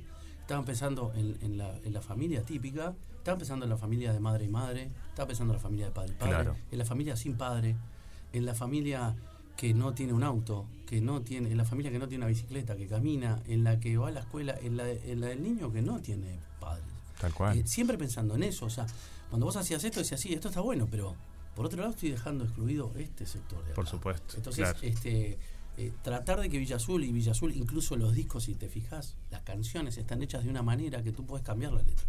Estaba 0.47 0.65
pensando 0.65 1.13
en, 1.17 1.59
la, 1.59 1.77
en 1.83 1.93
la 1.93 2.01
familia 2.01 2.43
típica, 2.45 2.95
estaba 3.19 3.37
pensando 3.37 3.65
en 3.65 3.71
la 3.71 3.77
familia 3.77 4.13
de 4.13 4.21
madre 4.21 4.45
y 4.45 4.49
madre, 4.49 4.91
estaba 5.09 5.27
pensando 5.27 5.53
en 5.53 5.57
la 5.57 5.63
familia 5.63 5.87
de 5.87 5.93
padre 5.93 6.13
y 6.13 6.15
padre, 6.15 6.53
en 6.71 6.79
la 6.79 6.85
familia 6.85 7.17
sin 7.17 7.37
padre 7.37 7.75
en 8.33 8.47
la 8.47 8.55
familia 8.55 9.15
que 9.57 9.73
no 9.73 9.95
tiene 9.95 10.13
un 10.13 10.23
auto, 10.23 10.67
que 10.87 11.01
no 11.01 11.23
tiene, 11.23 11.51
en 11.51 11.57
la 11.57 11.65
familia 11.65 11.91
que 11.91 11.99
no 11.99 12.09
tiene 12.09 12.25
una 12.25 12.29
bicicleta, 12.29 12.77
que 12.77 12.87
camina, 12.87 13.43
en 13.47 13.65
la 13.65 13.81
que 13.81 13.97
va 13.97 14.09
a 14.09 14.11
la 14.11 14.21
escuela, 14.21 14.55
en 14.61 14.77
la, 14.77 14.85
del 14.85 15.43
niño 15.43 15.73
que 15.73 15.81
no 15.81 16.01
tiene 16.01 16.39
padres. 16.61 16.85
Tal 17.21 17.33
cual. 17.33 17.59
Eh, 17.59 17.67
siempre 17.67 17.97
pensando 17.97 18.35
en 18.35 18.43
eso, 18.43 18.67
o 18.67 18.71
sea, 18.71 18.87
cuando 19.31 19.47
vos 19.47 19.57
hacías 19.57 19.83
esto, 19.83 20.01
decías, 20.01 20.21
sí, 20.21 20.35
esto 20.35 20.49
está 20.49 20.61
bueno, 20.61 20.87
pero 20.91 21.15
por 21.55 21.65
otro 21.65 21.79
lado 21.81 21.93
estoy 21.93 22.11
dejando 22.11 22.45
excluido 22.45 22.93
este 22.99 23.25
sector 23.25 23.65
de 23.65 23.73
Por 23.73 23.87
supuesto. 23.87 24.37
Entonces, 24.37 24.77
este 24.83 25.39
eh, 25.77 25.93
tratar 26.03 26.41
de 26.41 26.49
que 26.49 26.59
Villa 26.59 26.77
Azul 26.77 27.05
y 27.05 27.13
Villa 27.13 27.33
Azul, 27.33 27.55
incluso 27.55 27.97
los 27.97 28.15
discos, 28.15 28.45
si 28.45 28.55
te 28.55 28.69
fijas, 28.69 29.17
las 29.31 29.43
canciones 29.43 29.99
están 29.99 30.23
hechas 30.23 30.45
de 30.45 30.51
una 30.51 30.63
manera 30.63 31.03
que 31.03 31.13
tú 31.13 31.25
puedes 31.27 31.45
cambiar 31.45 31.73
la 31.73 31.83
letra. 31.83 32.07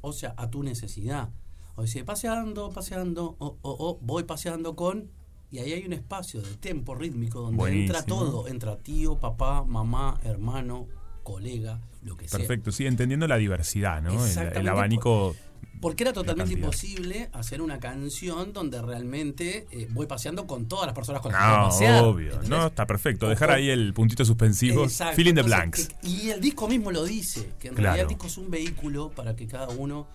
O 0.00 0.12
sea, 0.12 0.34
a 0.36 0.50
tu 0.50 0.62
necesidad. 0.62 1.30
O 1.76 1.82
dice, 1.82 2.04
paseando, 2.04 2.70
paseando, 2.70 3.36
o, 3.38 3.58
o 3.62 3.98
voy 4.00 4.24
paseando 4.24 4.76
con 4.76 5.10
y 5.54 5.60
ahí 5.60 5.72
hay 5.72 5.86
un 5.86 5.92
espacio 5.92 6.42
de 6.42 6.56
tempo 6.56 6.96
rítmico 6.96 7.40
donde 7.40 7.84
entra 7.84 8.02
todo, 8.02 8.48
entra 8.48 8.76
tío, 8.76 9.20
papá, 9.20 9.62
mamá, 9.62 10.18
hermano, 10.24 10.88
colega, 11.22 11.80
lo 12.02 12.16
que 12.16 12.26
sea. 12.26 12.40
Perfecto, 12.40 12.72
sí, 12.72 12.86
entendiendo 12.86 13.28
la 13.28 13.36
diversidad, 13.36 14.02
¿no? 14.02 14.26
El, 14.26 14.68
abanico. 14.68 15.36
Porque 15.80 16.04
era 16.04 16.12
totalmente 16.12 16.54
imposible 16.54 17.28
hacer 17.32 17.60
una 17.60 17.78
canción 17.78 18.52
donde 18.52 18.80
realmente 18.80 19.66
eh, 19.70 19.88
voy 19.90 20.06
paseando 20.06 20.46
con 20.46 20.66
todas 20.66 20.86
las 20.86 20.94
personas 20.94 21.20
con 21.20 21.32
las 21.32 21.40
que 21.40 21.48
voy 21.48 21.56
a 21.56 21.62
pasear. 21.64 22.04
Obvio, 22.04 22.40
no, 22.48 22.66
está 22.66 22.86
perfecto. 22.86 23.28
Dejar 23.28 23.50
ahí 23.50 23.70
el 23.70 23.92
puntito 23.92 24.24
suspensivo, 24.24 24.88
feeling 25.14 25.34
the 25.34 25.42
blanks. 25.42 25.88
y 26.02 26.30
el 26.30 26.40
disco 26.40 26.68
mismo 26.68 26.90
lo 26.90 27.04
dice, 27.04 27.50
que 27.58 27.68
en 27.68 27.76
realidad 27.76 28.00
el 28.00 28.08
disco 28.08 28.26
es 28.26 28.38
un 28.38 28.50
vehículo 28.50 29.10
para 29.10 29.36
que 29.36 29.46
cada 29.46 29.68
uno 29.68 30.06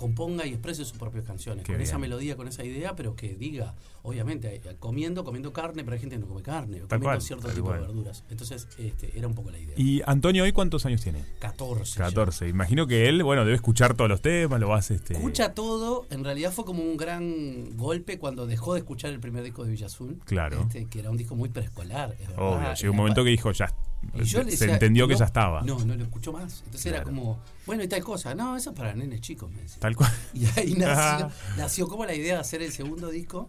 componga 0.00 0.46
y 0.46 0.54
exprese 0.54 0.82
sus 0.86 0.96
propias 0.96 1.24
canciones, 1.24 1.62
Qué 1.62 1.74
con 1.74 1.82
esa 1.82 1.98
melodía, 1.98 2.34
con 2.34 2.48
esa 2.48 2.64
idea, 2.64 2.96
pero 2.96 3.14
que 3.14 3.34
diga, 3.34 3.74
obviamente, 4.02 4.56
eh, 4.56 4.76
comiendo, 4.78 5.24
comiendo 5.24 5.52
carne, 5.52 5.84
pero 5.84 5.94
hay 5.94 6.00
gente 6.00 6.16
que 6.16 6.20
no 6.20 6.26
come 6.26 6.42
carne, 6.42 6.82
o 6.82 6.88
comiendo 6.88 7.04
cual, 7.04 7.22
cierto 7.22 7.48
tipo 7.48 7.66
cual. 7.66 7.80
de 7.80 7.86
verduras. 7.86 8.24
Entonces, 8.30 8.68
este, 8.78 9.16
era 9.16 9.26
un 9.28 9.34
poco 9.34 9.50
la 9.50 9.58
idea. 9.58 9.74
¿Y 9.76 10.02
Antonio 10.06 10.44
hoy 10.44 10.52
cuántos 10.52 10.86
años 10.86 11.02
tiene? 11.02 11.24
14. 11.40 11.98
ya. 11.98 12.04
14. 12.06 12.48
Imagino 12.48 12.86
que 12.86 13.08
él, 13.08 13.22
bueno, 13.22 13.44
debe 13.44 13.56
escuchar 13.56 13.94
todos 13.94 14.08
los 14.08 14.22
temas, 14.22 14.60
lo 14.60 14.68
vas 14.68 14.90
este. 14.90 15.14
Escucha 15.14 15.54
todo, 15.54 16.06
en 16.10 16.24
realidad 16.24 16.52
fue 16.52 16.64
como 16.64 16.82
un 16.82 16.96
gran 16.96 17.76
golpe 17.76 18.18
cuando 18.18 18.46
dejó 18.46 18.74
de 18.74 18.80
escuchar 18.80 19.10
el 19.10 19.20
primer 19.20 19.42
disco 19.42 19.64
de 19.64 19.70
Villa 19.70 19.86
Azul. 19.86 20.18
Claro. 20.24 20.62
Este, 20.62 20.86
que 20.86 21.00
era 21.00 21.10
un 21.10 21.16
disco 21.16 21.36
muy 21.36 21.48
preescolar. 21.48 22.16
Obvio, 22.36 22.74
llegó 22.74 22.92
un 22.92 22.96
momento 22.96 23.24
que 23.24 23.30
dijo 23.30 23.52
ya. 23.52 23.72
y 24.14 24.24
yo 24.24 24.42
le 24.42 24.56
se 24.56 24.70
entendió 24.70 25.06
que 25.06 25.14
no, 25.14 25.20
ya 25.20 25.26
estaba. 25.26 25.62
No, 25.62 25.78
no 25.84 25.94
lo 25.94 26.04
escuchó 26.04 26.32
más. 26.32 26.62
Entonces 26.64 26.86
era 26.86 27.02
como, 27.02 27.40
bueno, 27.66 27.82
y 27.82 27.88
tal 27.88 28.02
cosa. 28.02 28.34
No, 28.34 28.56
eso 28.56 28.70
es 28.70 28.76
para 28.76 28.94
nenes 28.94 29.20
chicos, 29.20 29.50
me 29.50 29.62
decía. 29.62 29.80
Tal 29.80 29.96
cual. 29.96 30.10
Y 30.34 30.46
ahí 30.58 30.74
nació, 30.74 31.30
nació 31.56 31.88
como 31.88 32.04
la 32.04 32.14
idea 32.14 32.34
de 32.34 32.40
hacer 32.40 32.62
el 32.62 32.72
segundo 32.72 33.10
disco. 33.10 33.48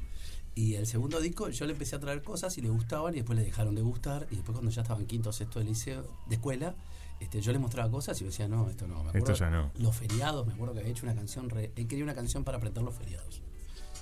Y 0.53 0.75
el 0.75 0.86
segundo 0.86 1.20
disco 1.22 1.50
yo 1.50 1.65
le 1.65 1.72
empecé 1.74 1.96
a 1.96 2.00
traer 2.00 2.22
cosas 2.22 2.58
y 2.58 2.62
le 2.62 2.70
gustaban 2.70 3.13
y 3.13 3.17
después 3.17 3.38
le 3.39 3.46
dejaron 3.46 3.74
de 3.75 3.81
gustar. 3.81 4.27
Y 4.31 4.36
después 4.36 4.53
cuando 4.53 4.70
ya 4.72 4.81
estaba 4.81 5.00
en 5.00 5.08
quinto 5.08 5.29
o 5.29 5.34
sexto 5.34 5.60
de 5.60 5.65
liceo, 5.65 6.03
de 6.27 6.36
escuela, 6.36 6.75
este, 7.22 7.39
yo 7.41 7.51
le 7.53 7.60
mostraba 7.60 7.89
cosas 7.89 8.20
y 8.20 8.24
me 8.25 8.31
decía, 8.31 8.48
no, 8.48 8.70
esto 8.70 8.86
no. 8.88 8.96
Me 9.03 9.10
acuerdo, 9.10 9.31
Esto 9.31 9.34
ya 9.46 9.50
no. 9.50 9.72
Los 9.77 9.96
feriados, 9.96 10.46
me 10.48 10.53
acuerdo 10.53 10.74
que 10.74 10.79
había 10.81 10.91
hecho 10.91 11.05
una 11.05 11.15
canción, 11.15 11.50
re- 11.50 11.72
él 11.75 11.88
quería 11.88 12.03
una 12.03 12.15
canción 12.15 12.43
para 12.43 12.58
aprender 12.58 12.84
los 12.84 12.93
feriados. 12.96 13.41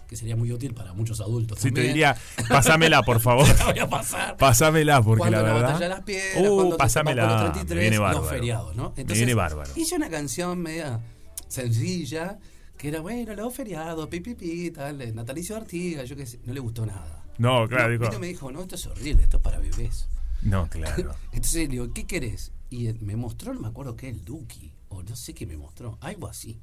Que 0.07 0.15
sería 0.15 0.35
muy 0.35 0.51
útil 0.51 0.73
para 0.73 0.91
muchos 0.93 1.21
adultos. 1.21 1.59
Sí, 1.59 1.71
te 1.71 1.81
diría, 1.81 2.17
pásamela, 2.47 3.03
por 3.03 3.19
favor. 3.21 3.45
Te 3.45 3.53
la 3.59 3.65
voy 3.65 3.79
a 3.79 3.87
pasar. 3.89 4.37
Pásamela, 4.37 5.03
porque 5.03 5.19
Cuando 5.19 5.37
la 5.37 5.43
la 5.43 5.53
verdad. 5.53 5.67
batalla 5.67 5.83
de 5.85 5.89
las 5.89 6.03
piedras, 6.03 6.33
Uh, 6.37 6.55
cuando 6.55 6.77
te 6.77 6.83
los 6.83 6.95
me 6.95 7.51
33, 7.51 7.79
viene 7.79 7.95
los 7.97 7.99
bárbaro. 8.05 8.25
feriados, 8.25 8.75
¿no? 8.75 8.93
me 8.97 9.03
viene 9.03 9.33
bárbaro. 9.35 9.71
Hice 9.75 9.95
una 9.97 10.09
canción 10.09 10.57
media 10.57 10.99
sencilla, 11.47 12.39
que 12.79 12.87
era, 12.87 13.01
bueno, 13.01 13.35
los 13.35 13.53
feriados, 13.53 14.07
pi, 14.07 14.21
pi, 14.21 14.33
pi, 14.35 14.71
tal, 14.71 14.99
eh, 15.01 15.11
Natalicio 15.11 15.55
Artiga, 15.57 16.03
yo 16.05 16.15
qué 16.15 16.25
sé, 16.25 16.39
no 16.45 16.53
le 16.53 16.59
gustó 16.61 16.85
nada. 16.85 17.23
No, 17.37 17.67
claro, 17.67 17.91
dijo. 17.91 18.19
me 18.19 18.27
dijo, 18.27 18.51
no, 18.51 18.61
esto 18.61 18.75
es 18.75 18.87
horrible, 18.87 19.23
esto 19.23 19.37
es 19.37 19.43
para 19.43 19.59
bebés. 19.59 20.07
No, 20.41 20.67
claro. 20.69 21.13
Entonces 21.33 21.55
le 21.55 21.67
digo, 21.67 21.93
¿qué 21.93 22.07
querés? 22.07 22.51
Y 22.69 22.87
eh, 22.87 22.95
me 23.01 23.15
mostró, 23.15 23.53
no 23.53 23.59
me 23.59 23.67
acuerdo 23.67 23.95
qué, 23.95 24.07
el 24.09 24.23
Duki, 24.23 24.71
o 24.87 25.03
no 25.03 25.15
sé 25.15 25.33
qué 25.33 25.45
me 25.45 25.57
mostró, 25.57 25.97
algo 26.01 26.27
así. 26.27 26.57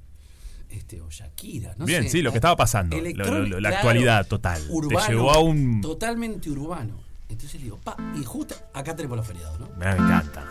Este, 0.71 1.01
o 1.01 1.09
Shakira, 1.11 1.75
no 1.79 1.85
Bien, 1.85 2.03
sé. 2.05 2.09
sí, 2.09 2.23
lo 2.23 2.33
que 2.33 2.39
estaba 2.39 2.57
pasando, 2.57 2.97
Electrónico, 2.97 3.35
lo- 3.35 3.47
lo- 3.47 3.61
la 3.61 3.69
claro, 3.69 3.77
actualidad 3.89 4.27
total. 4.27 4.63
Te 4.67 4.73
Urbano, 4.73 5.09
llevó 5.09 5.31
a 5.33 5.39
un- 5.39 5.81
Totalmente 5.81 6.51
urbano. 6.51 6.99
Entonces 7.29 7.55
le 7.61 7.65
digo, 7.65 7.77
pa, 7.79 7.97
y 8.19 8.25
justo 8.25 8.55
acá 8.73 8.97
tenemos 8.97 9.17
los 9.19 9.27
feriados, 9.27 9.61
¿no? 9.61 9.69
Me 9.77 9.91
encanta. 9.91 10.45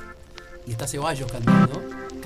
y 0.67 0.71
está 0.71 0.87
Ceballos 0.87 1.31
cantando. 1.31 1.81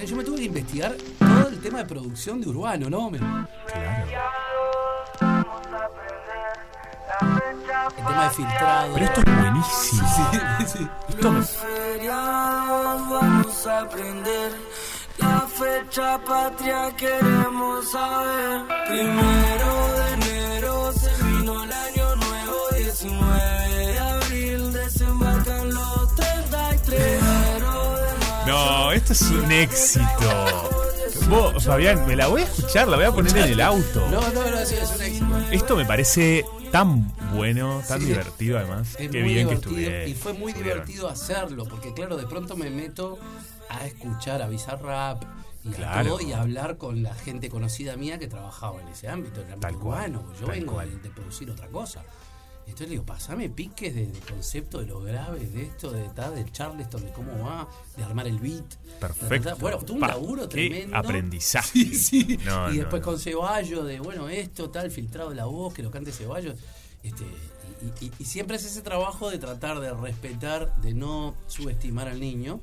Yo 0.08 0.16
me 0.16 0.24
tuve 0.24 0.38
que 0.38 0.46
investigar 0.46 0.96
todo 1.20 1.49
el 1.60 1.64
tema 1.64 1.80
de 1.80 1.86
producción 1.86 2.40
de 2.40 2.48
Urbano, 2.48 2.90
¿no? 2.90 3.12
Claro. 3.12 4.08
el 7.90 8.06
tema 8.06 8.24
de 8.24 8.30
filtrado. 8.30 8.94
Pero 8.94 9.06
esto 9.06 9.22
es 9.26 9.26
buenísimo. 9.42 10.08
Sí, 10.16 10.66
sí. 10.78 10.88
Esto 11.10 11.32
me- 11.32 11.44
feriados 11.44 13.10
vamos 13.10 13.68
a 13.68 13.80
aprender. 13.82 14.52
La 15.18 15.42
fecha 15.42 16.18
patria 16.26 16.96
queremos 16.96 17.92
saber. 17.92 18.62
Primero 18.88 19.88
de 19.98 20.14
enero 20.14 20.94
se 20.94 21.24
vino 21.24 21.64
el 21.66 21.74
año 21.74 22.16
nuevo. 22.16 22.56
19 22.78 23.78
de 23.78 24.00
abril 24.00 24.72
desembarcan 24.74 25.74
los 25.74 26.16
33. 26.16 27.20
Primero 27.20 27.96
de 27.96 28.12
mayo, 28.18 28.46
No, 28.48 28.92
esto 28.94 29.12
es 29.14 29.22
un 29.24 29.52
éxito. 29.52 30.70
Vos, 31.30 31.64
Fabián, 31.64 32.08
me 32.08 32.16
la 32.16 32.28
voy 32.28 32.42
a 32.42 32.46
escuchar, 32.46 32.88
la 32.88 32.96
voy 32.98 33.06
a 33.06 33.12
poner 33.12 33.38
en 33.38 33.44
el 33.54 33.62
auto. 33.62 34.10
No, 34.10 34.20
no, 34.32 34.50
no, 34.50 34.66
sí, 34.66 34.76
es 34.76 34.90
un 34.92 35.02
éxito. 35.02 35.38
Esto 35.52 35.76
me 35.76 35.86
parece 35.86 36.44
tan 36.72 37.12
bueno, 37.36 37.82
tan 37.88 38.00
Sí. 38.00 38.08
divertido 38.08 38.58
además. 38.58 38.96
Qué 38.98 39.08
bien 39.08 39.48
que 39.48 39.56
estuvieron. 39.56 40.10
Y 40.10 40.14
fue 40.16 40.34
muy 40.34 40.52
estuvieron. 40.52 40.86
divertido 40.86 41.08
hacerlo, 41.10 41.66
porque 41.70 41.94
claro, 41.94 42.18
de 42.18 42.26
pronto 42.26 42.56
me 42.58 42.70
meto 42.72 43.20
a 43.70 43.86
escuchar 43.86 44.42
a 44.42 44.48
Bizarrap 44.48 45.24
y 45.64 45.82
a 45.84 46.04
todo 46.04 46.20
y 46.22 46.32
a 46.32 46.42
hablar 46.42 46.78
con 46.78 47.04
la 47.04 47.14
gente 47.14 47.50
conocida 47.50 47.96
mía 47.96 48.18
que 48.18 48.28
trabajaba 48.28 48.82
en 48.82 48.88
ese 48.88 49.08
ámbito, 49.08 49.42
en 49.42 49.48
el 49.48 49.54
ámbito 49.54 49.68
Tal 49.68 49.78
cual, 49.80 50.12
urbano. 50.16 50.34
Yo 50.40 50.48
tal 50.48 50.56
vengo 50.60 50.74
cual. 50.74 51.02
de 51.04 51.10
producir 51.10 51.52
otra 51.52 51.68
cosa. 51.68 52.02
Entonces 52.70 52.88
le 52.88 52.92
digo, 52.94 53.06
pasame 53.06 53.50
piques 53.50 53.94
del 53.94 54.12
concepto 54.28 54.80
de 54.80 54.86
lo 54.88 55.02
grave, 55.02 55.40
de 55.40 55.64
esto, 55.64 55.92
de 55.92 56.08
tal, 56.10 56.36
del 56.36 56.52
Charleston, 56.52 57.04
de 57.04 57.12
cómo 57.12 57.32
va, 57.44 57.68
de 57.98 58.04
armar 58.04 58.28
el 58.28 58.40
beat. 58.40 58.76
Perfecto. 59.00 59.56
Bueno, 59.60 59.78
tuvo 59.80 59.96
un 59.98 60.02
laburo 60.08 60.48
tremendo. 60.48 60.96
aprendizaje. 60.96 61.68
Sí, 61.72 61.96
sí. 61.96 62.40
No, 62.46 62.70
y 62.72 62.78
no, 62.78 62.80
después 62.84 63.02
no. 63.02 63.06
con 63.06 63.20
Ceballos, 63.20 63.86
de 63.86 64.00
bueno, 64.00 64.30
esto, 64.30 64.70
tal, 64.70 64.90
filtrado 64.92 65.30
de 65.30 65.36
la 65.36 65.46
voz, 65.46 65.74
que 65.74 65.84
lo 65.84 65.92
cante 65.92 66.12
Ceballos. 66.12 66.56
Este, 67.04 67.24
y, 68.02 68.06
y- 68.06 68.12
y 68.20 68.26
siempre 68.26 68.58
es 68.58 68.66
ese 68.66 68.82
trabajo 68.82 69.30
de 69.30 69.38
tratar 69.38 69.80
de 69.80 69.94
respetar, 69.94 70.76
de 70.82 70.94
no 70.94 71.36
subestimar 71.48 72.08
al 72.08 72.20
niño. 72.20 72.62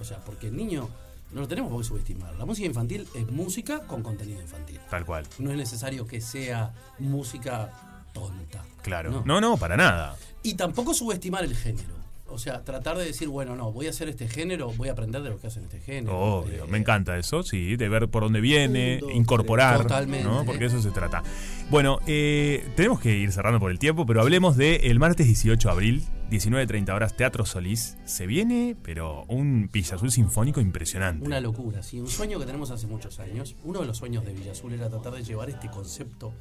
O 0.00 0.04
sea, 0.04 0.18
porque 0.24 0.48
el 0.48 0.56
niño 0.56 0.88
no 1.32 1.42
lo 1.42 1.48
tenemos 1.48 1.70
por 1.70 1.82
qué 1.82 1.88
subestimar. 1.88 2.34
La 2.36 2.46
música 2.46 2.66
infantil 2.66 3.06
es 3.14 3.30
música 3.30 3.80
con 3.80 4.02
contenido 4.02 4.40
infantil. 4.40 4.80
Tal 4.90 5.04
cual. 5.04 5.26
No 5.38 5.50
es 5.50 5.56
necesario 5.58 6.06
que 6.06 6.20
sea 6.22 6.72
música 6.98 7.70
tonta. 8.12 8.64
Claro. 8.82 9.10
No. 9.10 9.22
No, 9.24 9.40
no, 9.40 9.56
para 9.56 9.76
nada. 9.76 10.16
Y 10.42 10.54
tampoco 10.54 10.94
subestimar 10.94 11.44
el 11.44 11.56
género. 11.56 11.94
O 12.30 12.38
sea, 12.38 12.62
tratar 12.62 12.96
de 12.98 13.04
decir, 13.04 13.28
bueno, 13.28 13.56
no, 13.56 13.72
voy 13.72 13.86
a 13.86 13.90
hacer 13.90 14.08
este 14.08 14.28
género, 14.28 14.72
voy 14.76 14.88
a 14.88 14.92
aprender 14.92 15.22
de 15.22 15.30
lo 15.30 15.38
que 15.40 15.46
hacen 15.46 15.64
este 15.64 15.80
género. 15.80 16.16
Obvio, 16.18 16.64
Eh, 16.64 16.68
me 16.68 16.78
encanta 16.78 17.16
eso, 17.18 17.42
sí, 17.42 17.76
de 17.76 17.88
ver 17.88 18.08
por 18.08 18.22
dónde 18.22 18.40
viene, 18.40 18.96
Un, 19.02 19.08
dos, 19.08 19.16
incorporar, 19.16 19.82
totalmente. 19.82 20.28
¿no? 20.28 20.44
Porque 20.44 20.66
eso 20.66 20.80
se 20.80 20.90
trata. 20.90 21.22
Bueno, 21.70 21.98
eh, 22.06 22.66
tenemos 22.76 23.00
que 23.00 23.16
ir 23.16 23.32
cerrando 23.32 23.60
por 23.60 23.70
el 23.70 23.78
tiempo, 23.78 24.06
pero 24.06 24.20
hablemos 24.20 24.56
de 24.56 24.76
el 24.84 24.98
martes 24.98 25.26
18 25.26 25.68
de 25.68 25.72
abril, 25.72 26.04
19.30 26.30 26.94
horas, 26.94 27.16
Teatro 27.16 27.46
Solís. 27.46 27.96
Se 28.04 28.26
viene, 28.26 28.76
pero 28.82 29.24
un 29.28 29.70
Villa 29.72 29.96
Azul 29.96 30.10
sinfónico 30.10 30.60
impresionante. 30.60 31.24
Una 31.26 31.40
locura, 31.40 31.82
sí, 31.82 32.00
un 32.00 32.08
sueño 32.08 32.38
que 32.38 32.46
tenemos 32.46 32.70
hace 32.70 32.86
muchos 32.86 33.18
años. 33.20 33.56
Uno 33.64 33.80
de 33.80 33.86
los 33.86 33.96
sueños 33.96 34.24
de 34.24 34.32
Villa 34.34 34.52
Azul 34.52 34.72
era 34.72 34.88
tratar 34.88 35.14
de 35.14 35.24
llevar 35.24 35.48
este 35.50 35.68
concepto, 35.70 36.32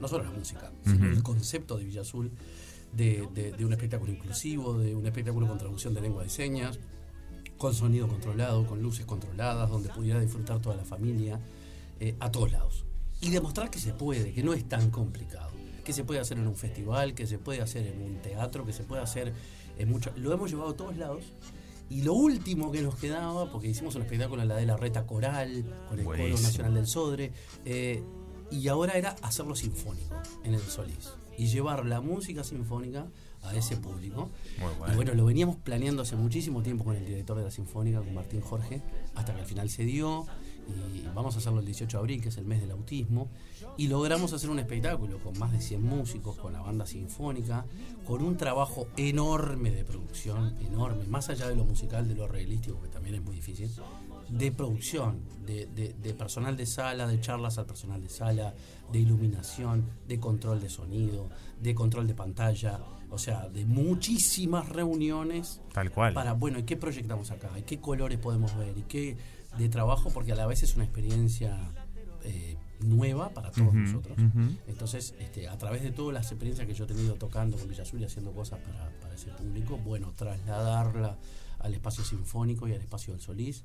no 0.00 0.08
solo 0.08 0.24
la 0.24 0.30
música, 0.30 0.70
sino 0.84 1.06
el 1.06 1.22
concepto 1.22 1.76
de 1.76 1.84
Villa 1.84 2.00
Azul, 2.00 2.30
de, 2.96 3.28
de- 3.34 3.52
de 3.52 3.64
un 3.64 3.72
espectáculo 3.72 4.12
inclusivo, 4.12 4.78
de 4.78 4.94
un 4.94 5.06
espectáculo 5.06 5.46
con 5.46 5.58
traducción 5.58 5.94
de 5.94 6.00
lengua 6.00 6.22
de 6.22 6.30
señas, 6.30 6.78
con 7.58 7.74
sonido 7.74 8.08
controlado, 8.08 8.66
con 8.66 8.82
luces 8.82 9.06
controladas, 9.06 9.70
donde 9.70 9.88
pudiera 9.88 10.20
disfrutar 10.20 10.60
toda 10.60 10.76
la 10.76 10.84
familia, 10.84 11.40
eh, 12.00 12.16
a 12.20 12.30
todos 12.30 12.52
lados. 12.52 12.84
Y 13.20 13.30
demostrar 13.30 13.70
que 13.70 13.78
se 13.78 13.92
puede, 13.92 14.32
que 14.32 14.42
no 14.42 14.52
es 14.54 14.68
tan 14.68 14.90
complicado, 14.90 15.50
que 15.84 15.92
se 15.92 16.04
puede 16.04 16.20
hacer 16.20 16.38
en 16.38 16.46
un 16.46 16.56
festival, 16.56 17.14
que 17.14 17.26
se 17.26 17.38
puede 17.38 17.60
hacer 17.62 17.86
en 17.86 18.02
un 18.02 18.16
teatro, 18.22 18.66
que 18.66 18.72
se 18.72 18.82
puede 18.84 19.02
hacer 19.02 19.32
en 19.78 19.88
muchos... 19.88 20.16
Lo 20.18 20.32
hemos 20.32 20.50
llevado 20.50 20.70
a 20.70 20.76
todos 20.76 20.96
lados. 20.96 21.22
Y 21.90 22.02
lo 22.02 22.14
último 22.14 22.72
que 22.72 22.80
nos 22.80 22.96
quedaba, 22.96 23.50
porque 23.52 23.68
hicimos 23.68 23.94
un 23.94 24.02
espectáculo 24.02 24.40
en 24.42 24.48
la 24.48 24.56
de 24.56 24.64
la 24.66 24.76
Reta 24.76 25.06
Coral, 25.06 25.64
con 25.88 25.98
el 25.98 26.04
Coro. 26.06 26.28
Nacional 26.28 26.74
del 26.74 26.86
Sodre, 26.86 27.30
eh, 27.66 28.02
y 28.50 28.68
ahora 28.68 28.94
era 28.94 29.10
hacerlo 29.22 29.54
sinfónico 29.54 30.14
en 30.44 30.54
el 30.54 30.60
Solís. 30.62 31.10
Y 31.38 31.46
llevar 31.46 31.84
la 31.86 32.00
música 32.00 32.44
sinfónica 32.44 33.06
a 33.42 33.54
ese 33.54 33.76
público. 33.76 34.30
Muy 34.58 34.72
Y 34.72 34.78
bueno. 34.78 34.94
bueno, 34.96 35.14
lo 35.14 35.24
veníamos 35.26 35.56
planeando 35.56 36.02
hace 36.02 36.16
muchísimo 36.16 36.62
tiempo 36.62 36.84
con 36.84 36.96
el 36.96 37.04
director 37.04 37.36
de 37.36 37.44
la 37.44 37.50
Sinfónica, 37.50 37.98
con 38.00 38.14
Martín 38.14 38.40
Jorge, 38.40 38.80
hasta 39.14 39.34
que 39.34 39.40
al 39.40 39.46
final 39.46 39.68
se 39.68 39.84
dio. 39.84 40.26
Y 40.66 41.02
vamos 41.14 41.34
a 41.34 41.38
hacerlo 41.38 41.60
el 41.60 41.66
18 41.66 41.98
de 41.98 42.00
abril, 42.00 42.22
que 42.22 42.30
es 42.30 42.38
el 42.38 42.46
mes 42.46 42.60
del 42.62 42.70
autismo. 42.70 43.28
Y 43.76 43.88
logramos 43.88 44.32
hacer 44.32 44.48
un 44.48 44.58
espectáculo 44.58 45.18
con 45.18 45.38
más 45.38 45.52
de 45.52 45.60
100 45.60 45.82
músicos, 45.82 46.36
con 46.36 46.54
la 46.54 46.60
banda 46.62 46.86
sinfónica, 46.86 47.66
con 48.06 48.22
un 48.22 48.38
trabajo 48.38 48.86
enorme 48.96 49.70
de 49.72 49.84
producción, 49.84 50.56
enorme, 50.60 51.04
más 51.06 51.28
allá 51.28 51.48
de 51.48 51.56
lo 51.56 51.64
musical, 51.64 52.08
de 52.08 52.14
lo 52.14 52.26
realístico, 52.28 52.80
que 52.80 52.88
también 52.88 53.16
es 53.16 53.22
muy 53.22 53.34
difícil, 53.34 53.70
de 54.28 54.52
producción, 54.52 55.20
de, 55.46 55.66
de- 55.66 55.94
de 55.94 56.14
personal 56.14 56.56
de 56.56 56.66
sala, 56.66 57.06
de 57.06 57.20
charlas 57.20 57.58
al 57.58 57.66
personal 57.66 58.02
de 58.02 58.08
sala, 58.08 58.54
de 58.92 58.98
iluminación, 58.98 59.84
de 60.08 60.18
control 60.20 60.60
de 60.60 60.68
sonido, 60.70 61.28
de 61.60 61.74
control 61.74 62.06
de 62.06 62.14
pantalla, 62.14 62.80
o 63.10 63.18
sea, 63.18 63.48
de 63.48 63.64
muchísimas 63.64 64.68
reuniones 64.68 65.60
Tal 65.72 65.90
cual. 65.90 66.14
para, 66.14 66.32
bueno, 66.32 66.58
¿y 66.58 66.62
qué 66.64 66.76
proyectamos 66.76 67.30
acá? 67.30 67.50
¿Y 67.58 67.62
qué 67.62 67.78
colores 67.80 68.18
podemos 68.18 68.56
ver? 68.56 68.76
¿Y 68.76 68.82
qué 68.82 69.16
de 69.58 69.68
trabajo? 69.68 70.10
Porque 70.10 70.32
a 70.32 70.34
la 70.34 70.46
vez 70.46 70.62
es 70.62 70.74
una 70.74 70.84
experiencia 70.84 71.56
eh, 72.24 72.56
nueva 72.80 73.30
para 73.30 73.50
todos 73.50 73.72
nosotros. 73.72 74.16
Entonces, 74.66 75.14
este, 75.20 75.48
a 75.48 75.56
través 75.58 75.82
de 75.82 75.90
todas 75.92 76.12
las 76.14 76.26
experiencias 76.32 76.66
que 76.66 76.74
yo 76.74 76.84
he 76.84 76.88
tenido 76.88 77.14
tocando 77.14 77.56
con 77.56 77.68
Villa 77.68 77.82
Azul 77.82 78.00
y 78.00 78.04
haciendo 78.04 78.32
cosas 78.32 78.58
para, 78.60 78.90
para 79.00 79.14
ese 79.14 79.28
público, 79.30 79.78
bueno, 79.78 80.12
trasladarla 80.16 81.16
al 81.60 81.74
espacio 81.74 82.04
sinfónico 82.04 82.66
y 82.68 82.72
al 82.72 82.80
espacio 82.80 83.12
del 83.14 83.22
Solís 83.22 83.64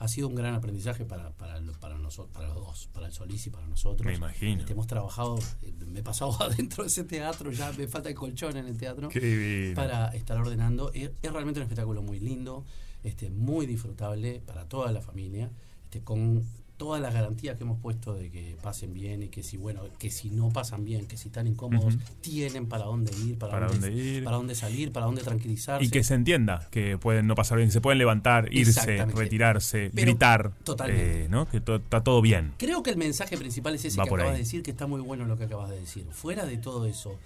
ha 0.00 0.08
sido 0.08 0.28
un 0.28 0.34
gran 0.34 0.54
aprendizaje 0.54 1.04
para, 1.04 1.30
para, 1.36 1.60
para, 1.78 1.98
nosotros, 1.98 2.32
para 2.32 2.48
los 2.48 2.56
dos, 2.56 2.88
para 2.94 3.06
el 3.06 3.12
Solís 3.12 3.46
y 3.46 3.50
para 3.50 3.66
nosotros. 3.66 4.06
Me 4.06 4.14
imagino. 4.14 4.60
Este, 4.60 4.72
hemos 4.72 4.86
trabajado, 4.86 5.38
eh, 5.60 5.74
me 5.86 6.00
he 6.00 6.02
pasado 6.02 6.34
adentro 6.42 6.84
de 6.84 6.88
ese 6.88 7.04
teatro, 7.04 7.52
ya 7.52 7.70
me 7.72 7.86
falta 7.86 8.08
el 8.08 8.14
colchón 8.14 8.56
en 8.56 8.66
el 8.66 8.78
teatro 8.78 9.10
Qué 9.10 9.72
para 9.76 10.08
estar 10.08 10.38
ordenando. 10.38 10.90
Es, 10.94 11.10
es 11.20 11.32
realmente 11.32 11.60
un 11.60 11.64
espectáculo 11.64 12.00
muy 12.00 12.18
lindo, 12.18 12.64
este, 13.04 13.28
muy 13.28 13.66
disfrutable 13.66 14.40
para 14.46 14.64
toda 14.64 14.90
la 14.90 15.02
familia, 15.02 15.50
este, 15.84 16.00
con 16.00 16.46
todas 16.80 17.02
las 17.02 17.12
garantías 17.12 17.58
que 17.58 17.64
hemos 17.64 17.78
puesto 17.78 18.14
de 18.14 18.30
que 18.30 18.56
pasen 18.62 18.94
bien 18.94 19.22
y 19.22 19.28
que 19.28 19.42
si 19.42 19.58
bueno 19.58 19.82
que 19.98 20.10
si 20.10 20.30
no 20.30 20.48
pasan 20.48 20.82
bien 20.82 21.04
que 21.04 21.18
si 21.18 21.28
están 21.28 21.46
incómodos 21.46 21.98
tienen 22.22 22.66
para 22.66 22.84
dónde 22.86 23.12
ir 23.18 23.36
para, 23.36 23.52
Para 23.52 23.66
dónde, 23.68 23.90
dónde 23.90 24.02
ir. 24.02 24.24
para 24.24 24.36
dónde 24.38 24.54
salir 24.54 24.90
para 24.90 25.04
dónde 25.04 25.20
tranquilizarse 25.22 25.84
Y 25.84 25.90
que 25.90 26.02
se 26.02 26.14
entienda 26.14 26.68
que 26.70 26.96
pueden 26.96 27.26
no 27.26 27.34
pasar 27.34 27.58
bien, 27.58 27.70
se 27.70 27.82
pueden 27.82 27.98
levantar, 27.98 28.48
irse, 28.50 29.04
retirarse, 29.04 29.90
Pero- 29.94 30.06
gritar, 30.06 30.52
totalmente. 30.64 31.24
eh, 31.24 31.28
¿no? 31.28 31.46
Que 31.46 31.60
to- 31.60 31.76
está 31.76 32.02
todo 32.02 32.22
bien. 32.22 32.54
Creo 32.56 32.82
que 32.82 32.88
el 32.88 32.96
mensaje 32.96 33.36
principal 33.36 33.74
es 33.74 33.84
ese 33.84 33.98
Va 33.98 34.04
que 34.04 34.14
acabas 34.14 34.26
ahí. 34.28 34.32
de 34.32 34.38
decir, 34.38 34.62
que 34.62 34.70
está 34.70 34.86
muy 34.86 35.02
bueno 35.02 35.26
lo 35.26 35.36
que 35.36 35.44
acabas 35.44 35.68
de 35.68 35.78
decir. 35.78 36.06
Fuera 36.12 36.46
de 36.46 36.56
todo 36.56 36.86
eso, 36.86 37.18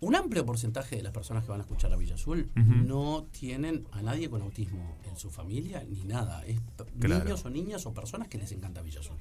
un 0.00 0.14
amplio 0.14 0.44
porcentaje 0.44 0.96
de 0.96 1.02
las 1.02 1.12
personas 1.12 1.44
que 1.44 1.50
van 1.50 1.60
a 1.60 1.62
escuchar 1.64 1.92
a 1.92 1.96
Villa 1.96 2.14
Azul 2.16 2.50
no 2.54 3.26
tienen 3.30 3.86
a 3.92 4.02
nadie 4.02 4.28
con 4.28 4.42
autismo 4.42 4.96
en 5.08 5.16
su 5.16 5.30
familia 5.30 5.84
ni 5.88 6.04
nada. 6.04 6.44
Es 6.46 6.58
Claro. 7.00 7.24
niños 7.24 7.44
o 7.44 7.50
niñas 7.50 7.86
o 7.86 7.94
personas 7.94 8.28
que 8.28 8.38
les 8.38 8.52
encanta 8.52 8.82
Villa 8.82 9.00
Azul. 9.00 9.16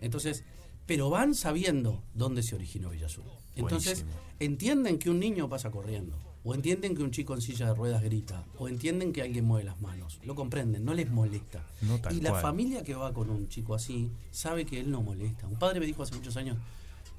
Entonces, 0.00 0.44
pero 0.86 1.10
van 1.10 1.34
sabiendo 1.34 2.02
dónde 2.14 2.42
se 2.42 2.54
originó 2.54 2.90
Villa 2.90 3.06
Azul. 3.06 3.24
Entonces, 3.56 4.00
Buenísimo. 4.04 4.20
entienden 4.40 4.98
que 4.98 5.10
un 5.10 5.20
niño 5.20 5.48
pasa 5.48 5.70
corriendo, 5.70 6.18
o 6.42 6.54
entienden 6.54 6.94
que 6.94 7.02
un 7.02 7.10
chico 7.10 7.34
en 7.34 7.40
silla 7.40 7.68
de 7.68 7.74
ruedas 7.74 8.02
grita, 8.02 8.44
o 8.58 8.68
entienden 8.68 9.12
que 9.12 9.22
alguien 9.22 9.44
mueve 9.44 9.64
las 9.64 9.80
manos. 9.80 10.20
Lo 10.24 10.34
comprenden, 10.34 10.84
no 10.84 10.92
les 10.92 11.10
molesta. 11.10 11.64
No, 11.82 11.98
y 12.10 12.20
la 12.20 12.30
cual. 12.30 12.42
familia 12.42 12.82
que 12.82 12.94
va 12.94 13.12
con 13.14 13.30
un 13.30 13.48
chico 13.48 13.74
así 13.74 14.10
sabe 14.30 14.66
que 14.66 14.80
él 14.80 14.90
no 14.90 15.00
molesta. 15.02 15.46
Un 15.46 15.58
padre 15.58 15.80
me 15.80 15.86
dijo 15.86 16.02
hace 16.02 16.14
muchos 16.16 16.36
años, 16.36 16.58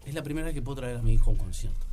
es 0.06 0.14
la 0.14 0.22
primera 0.24 0.46
vez 0.46 0.54
que 0.54 0.62
puedo 0.62 0.76
traer 0.76 0.98
a 0.98 1.02
mi 1.02 1.14
hijo 1.14 1.30
a 1.32 1.34
un 1.34 1.40
concierto. 1.40 1.88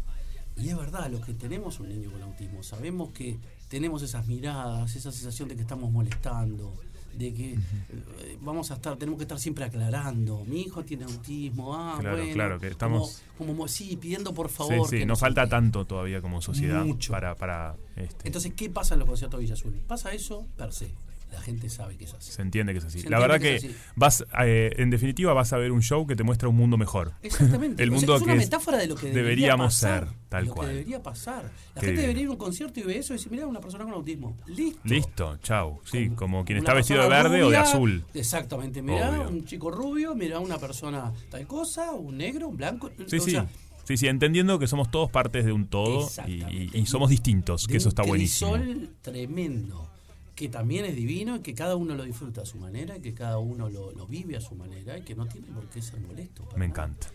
Y 0.56 0.68
es 0.68 0.76
verdad, 0.76 1.10
los 1.10 1.24
que 1.24 1.34
tenemos 1.34 1.80
un 1.80 1.88
niño 1.88 2.10
con 2.10 2.22
autismo, 2.22 2.62
sabemos 2.62 3.10
que 3.12 3.38
tenemos 3.68 4.02
esas 4.02 4.26
miradas, 4.26 4.94
esa 4.96 5.10
sensación 5.10 5.48
de 5.48 5.56
que 5.56 5.62
estamos 5.62 5.90
molestando, 5.90 6.74
de 7.14 7.32
que 7.34 7.52
eh, 7.54 8.38
vamos 8.40 8.70
a 8.70 8.74
estar, 8.74 8.96
tenemos 8.96 9.18
que 9.18 9.24
estar 9.24 9.38
siempre 9.38 9.64
aclarando. 9.64 10.44
Mi 10.46 10.62
hijo 10.62 10.84
tiene 10.84 11.04
autismo, 11.04 11.74
ah, 11.74 11.96
Claro, 12.00 12.16
bueno. 12.18 12.32
claro, 12.34 12.60
que 12.60 12.68
estamos- 12.68 13.22
Como, 13.38 13.52
como, 13.52 13.68
sí, 13.68 13.96
pidiendo 13.96 14.32
por 14.34 14.48
Sí, 14.50 14.54
favor. 14.56 14.88
sí, 14.88 14.98
que 14.98 15.06
nos 15.06 15.18
no 15.18 15.20
falta 15.26 15.48
tanto 15.48 15.84
todavía 15.86 16.20
como 16.22 16.40
sociedad 16.42 16.84
Mucho. 16.84 17.12
para, 17.12 17.34
para 17.34 17.76
este, 17.96 18.26
Entonces, 18.28 18.52
¿qué 18.54 18.68
pasa 18.70 18.94
en 18.94 19.00
los 19.00 19.08
conciertos 19.08 19.38
de 19.38 19.42
Villa 19.44 19.54
Azul? 19.54 19.74
Pasa 19.86 20.12
eso 20.12 20.46
per 20.56 20.72
se. 20.72 20.92
La 21.32 21.40
gente 21.40 21.68
sabe 21.70 21.96
que 21.96 22.04
es 22.04 22.12
así. 22.14 22.30
se 22.30 22.42
entiende 22.42 22.72
que 22.72 22.78
es 22.78 22.84
así. 22.84 23.00
Se 23.00 23.10
La 23.10 23.18
verdad 23.18 23.40
que 23.40 23.74
vas, 23.96 24.24
eh, 24.44 24.70
en 24.76 24.90
definitiva, 24.90 25.32
vas 25.32 25.52
a 25.52 25.56
ver 25.56 25.72
un 25.72 25.82
show 25.82 26.06
que 26.06 26.14
te 26.14 26.22
muestra 26.22 26.48
un 26.48 26.56
mundo 26.56 26.76
mejor. 26.76 27.12
Exactamente. 27.22 27.82
El 27.82 27.88
O 27.88 27.92
sea, 27.92 27.98
mundo 27.98 28.16
es 28.16 28.22
una 28.22 28.32
que 28.34 28.38
metáfora 28.38 28.78
de 28.78 28.86
lo 28.86 28.94
que 28.94 29.06
debería 29.06 29.22
deberíamos 29.22 29.74
pasar, 29.74 30.08
ser, 30.08 30.16
tal 30.28 30.44
lo 30.46 30.54
cual. 30.54 30.68
que 30.68 30.74
debería 30.74 31.02
pasar. 31.02 31.42
La 31.74 31.80
Qué 31.80 31.86
gente 31.86 31.86
divino. 31.86 32.00
debería 32.02 32.22
ir 32.22 32.28
a 32.28 32.30
un 32.32 32.36
concierto 32.36 32.80
y 32.80 32.82
ve 32.84 32.98
eso 32.98 33.14
y 33.14 33.16
decir, 33.16 33.32
mira, 33.32 33.46
una 33.46 33.60
persona 33.60 33.84
con 33.84 33.94
autismo. 33.94 34.36
Listo. 34.46 34.80
Listo, 34.84 35.36
chau. 35.38 35.80
Sí, 35.90 36.08
Con 36.08 36.16
como 36.16 36.44
quien 36.44 36.58
está 36.58 36.74
vestido 36.74 37.02
de 37.02 37.08
verde 37.08 37.42
o 37.42 37.50
de 37.50 37.56
azul. 37.56 38.04
Exactamente. 38.14 38.82
Mira, 38.82 39.10
Obvio. 39.10 39.28
un 39.30 39.44
chico 39.46 39.70
rubio, 39.70 40.14
mira, 40.14 40.38
una 40.38 40.58
persona 40.58 41.12
tal 41.30 41.46
cosa, 41.46 41.92
un 41.92 42.18
negro, 42.18 42.48
un 42.48 42.56
blanco. 42.58 42.90
Sí, 43.06 43.16
o 43.16 43.20
sí. 43.20 43.30
sea, 43.32 43.48
Sí, 43.84 43.96
sí, 43.96 44.06
entendiendo 44.06 44.60
que 44.60 44.68
somos 44.68 44.92
todos 44.92 45.10
partes 45.10 45.44
de 45.44 45.50
un 45.50 45.66
todo 45.66 46.08
y, 46.28 46.86
somos 46.86 47.10
distintos, 47.10 47.66
que 47.66 47.78
eso 47.78 47.88
un 47.88 47.90
está 47.90 48.02
buenísimo. 48.04 48.52
crisol 48.52 48.90
tremendo, 49.02 49.90
que 50.34 50.48
también 50.48 50.84
es 50.84 50.96
divino 50.96 51.36
y 51.36 51.40
que 51.40 51.54
cada 51.54 51.76
uno 51.76 51.94
lo 51.94 52.04
disfruta 52.04 52.42
a 52.42 52.46
su 52.46 52.58
manera, 52.58 52.96
y 52.96 53.00
que 53.00 53.14
cada 53.14 53.38
uno 53.38 53.68
lo, 53.68 53.92
lo 53.92 54.06
vive 54.06 54.36
a 54.36 54.40
su 54.40 54.54
manera 54.54 54.96
y 54.98 55.02
que 55.02 55.14
no 55.14 55.26
tiene 55.26 55.48
por 55.48 55.68
qué 55.68 55.82
ser 55.82 56.00
molesto. 56.00 56.42
Me 56.52 56.52
nada. 56.52 56.64
encanta. 56.66 57.06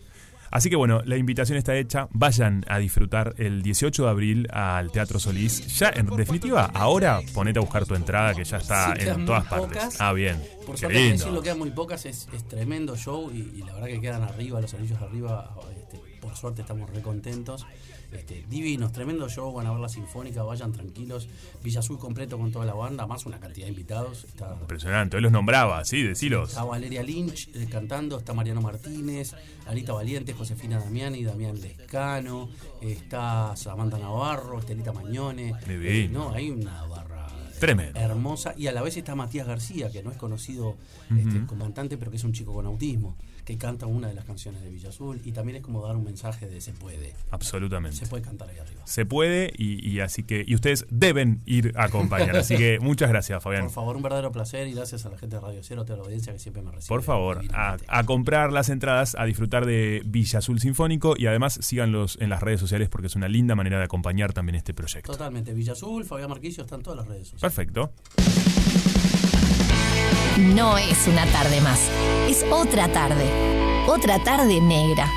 Así 0.50 0.70
que 0.70 0.76
bueno, 0.76 1.02
la 1.04 1.18
invitación 1.18 1.58
está 1.58 1.76
hecha. 1.76 2.08
Vayan 2.10 2.64
a 2.68 2.78
disfrutar 2.78 3.34
el 3.36 3.60
18 3.60 4.04
de 4.04 4.08
abril 4.08 4.48
al 4.50 4.90
Teatro 4.90 5.18
Solís. 5.20 5.78
Ya, 5.78 5.90
en 5.94 6.06
definitiva, 6.16 6.64
ahora 6.72 7.20
ponete 7.34 7.58
a 7.58 7.60
buscar 7.62 7.84
tu 7.84 7.94
entrada 7.94 8.32
que 8.34 8.44
ya 8.44 8.56
está 8.56 8.94
Sí, 8.96 9.08
en 9.08 9.26
todas 9.26 9.44
partes. 9.46 9.68
pocas. 9.68 10.00
Ah, 10.00 10.14
bien. 10.14 10.42
Por 10.64 10.76
Qué 10.76 10.80
suerte, 10.80 10.98
lindo. 11.00 11.18
decirlo, 11.18 11.42
quedan 11.42 11.58
muy 11.58 11.70
pocas, 11.72 12.06
es, 12.06 12.28
es 12.32 12.48
tremendo 12.48 12.96
show 12.96 13.30
y, 13.30 13.58
y 13.58 13.62
la 13.62 13.74
verdad 13.74 13.88
que 13.88 14.00
quedan 14.00 14.22
arriba, 14.22 14.58
los 14.62 14.72
anillos 14.72 14.98
arriba, 15.02 15.54
este, 15.82 16.00
por 16.28 16.36
suerte 16.36 16.60
estamos 16.62 16.90
re 16.90 17.00
contentos. 17.00 17.66
Este, 18.12 18.44
divinos, 18.48 18.92
tremendo 18.92 19.28
show, 19.28 19.52
van 19.52 19.66
a 19.66 19.70
ver 19.70 19.80
la 19.80 19.88
sinfónica, 19.88 20.42
vayan 20.42 20.72
tranquilos. 20.72 21.28
Villa 21.62 21.80
Azul 21.80 21.98
completo 21.98 22.38
con 22.38 22.52
toda 22.52 22.64
la 22.66 22.74
banda, 22.74 23.06
más 23.06 23.24
una 23.26 23.40
cantidad 23.40 23.66
de 23.66 23.70
invitados. 23.70 24.24
Está, 24.24 24.56
Impresionante. 24.60 25.16
Hoy 25.16 25.22
los 25.22 25.32
nombraba, 25.32 25.84
sí, 25.84 26.02
decilos. 26.02 26.50
está 26.50 26.64
Valeria 26.64 27.02
Lynch 27.02 27.48
eh, 27.54 27.66
cantando, 27.70 28.18
está 28.18 28.34
Mariano 28.34 28.60
Martínez, 28.60 29.34
Anita 29.66 29.92
Valiente, 29.94 30.32
Josefina 30.34 30.78
Damiani, 30.78 31.24
Damián 31.24 31.58
Lescano, 31.60 32.48
está 32.80 33.54
Samantha 33.56 33.98
Navarro, 33.98 34.58
Estelita 34.58 34.92
Mañone. 34.92 35.54
Divino. 35.66 35.88
Eh, 35.90 36.08
no, 36.08 36.30
hay 36.32 36.50
una 36.50 36.84
barra 36.84 37.26
Tremendo. 37.58 37.98
hermosa. 37.98 38.54
Y 38.56 38.66
a 38.68 38.72
la 38.72 38.82
vez 38.82 38.96
está 38.96 39.14
Matías 39.14 39.46
García, 39.46 39.90
que 39.90 40.02
no 40.02 40.10
es 40.10 40.16
conocido 40.16 40.76
este, 41.10 41.44
como 41.46 41.64
cantante, 41.64 41.96
pero 41.98 42.10
que 42.10 42.16
es 42.18 42.24
un 42.24 42.32
chico 42.32 42.52
con 42.54 42.66
autismo, 42.66 43.16
que 43.48 43.56
canta 43.56 43.86
una 43.86 44.08
de 44.08 44.14
las 44.14 44.26
canciones 44.26 44.62
de 44.62 44.68
Villa 44.68 44.90
Azul. 44.90 45.22
Y 45.24 45.32
también 45.32 45.56
es 45.56 45.62
como 45.62 45.80
dar 45.86 45.96
un 45.96 46.04
mensaje 46.04 46.46
de 46.46 46.60
se 46.60 46.74
puede. 46.74 47.14
Absolutamente. 47.30 47.96
Se 47.96 48.06
puede 48.06 48.22
cantar 48.22 48.50
ahí 48.50 48.58
arriba. 48.58 48.82
Se 48.84 49.06
puede 49.06 49.54
y, 49.56 49.88
y 49.88 50.00
así 50.00 50.22
que 50.22 50.44
y 50.46 50.54
ustedes 50.54 50.84
deben 50.90 51.40
ir 51.46 51.72
a 51.74 51.84
acompañar. 51.84 52.36
Así 52.36 52.58
que 52.58 52.78
muchas 52.82 53.08
gracias, 53.08 53.42
Fabián. 53.42 53.62
Por 53.62 53.72
favor, 53.72 53.96
un 53.96 54.02
verdadero 54.02 54.30
placer 54.32 54.68
y 54.68 54.74
gracias 54.74 55.06
a 55.06 55.08
la 55.08 55.16
gente 55.16 55.36
de 55.36 55.40
Radio 55.40 55.60
Cero, 55.62 55.80
a 55.80 55.84
toda 55.86 55.96
la 55.96 56.04
audiencia 56.04 56.30
que 56.30 56.38
siempre 56.38 56.60
me 56.60 56.72
recibe. 56.72 56.88
Por 56.88 57.02
favor, 57.02 57.40
a, 57.54 57.78
a 57.88 58.04
comprar 58.04 58.52
las 58.52 58.68
entradas, 58.68 59.16
a 59.18 59.24
disfrutar 59.24 59.64
de 59.64 60.02
Villa 60.04 60.40
Azul 60.40 60.60
Sinfónico 60.60 61.14
y 61.16 61.24
además 61.24 61.58
síganlos 61.62 62.18
en 62.20 62.28
las 62.28 62.42
redes 62.42 62.60
sociales 62.60 62.90
porque 62.90 63.06
es 63.06 63.16
una 63.16 63.28
linda 63.28 63.54
manera 63.54 63.78
de 63.78 63.84
acompañar 63.84 64.34
también 64.34 64.56
este 64.56 64.74
proyecto. 64.74 65.10
Totalmente. 65.10 65.54
Villa 65.54 65.72
Azul, 65.72 66.04
Fabián 66.04 66.28
Marquillo, 66.28 66.64
están 66.64 66.82
todas 66.82 66.98
las 66.98 67.08
redes 67.08 67.28
sociales. 67.28 67.40
Perfecto. 67.40 67.92
No 70.38 70.78
es 70.78 71.08
una 71.08 71.26
tarde 71.26 71.60
más, 71.60 71.90
es 72.28 72.44
otra 72.48 72.86
tarde. 72.86 73.28
Otra 73.88 74.20
tarde 74.20 74.60
negra. 74.60 75.10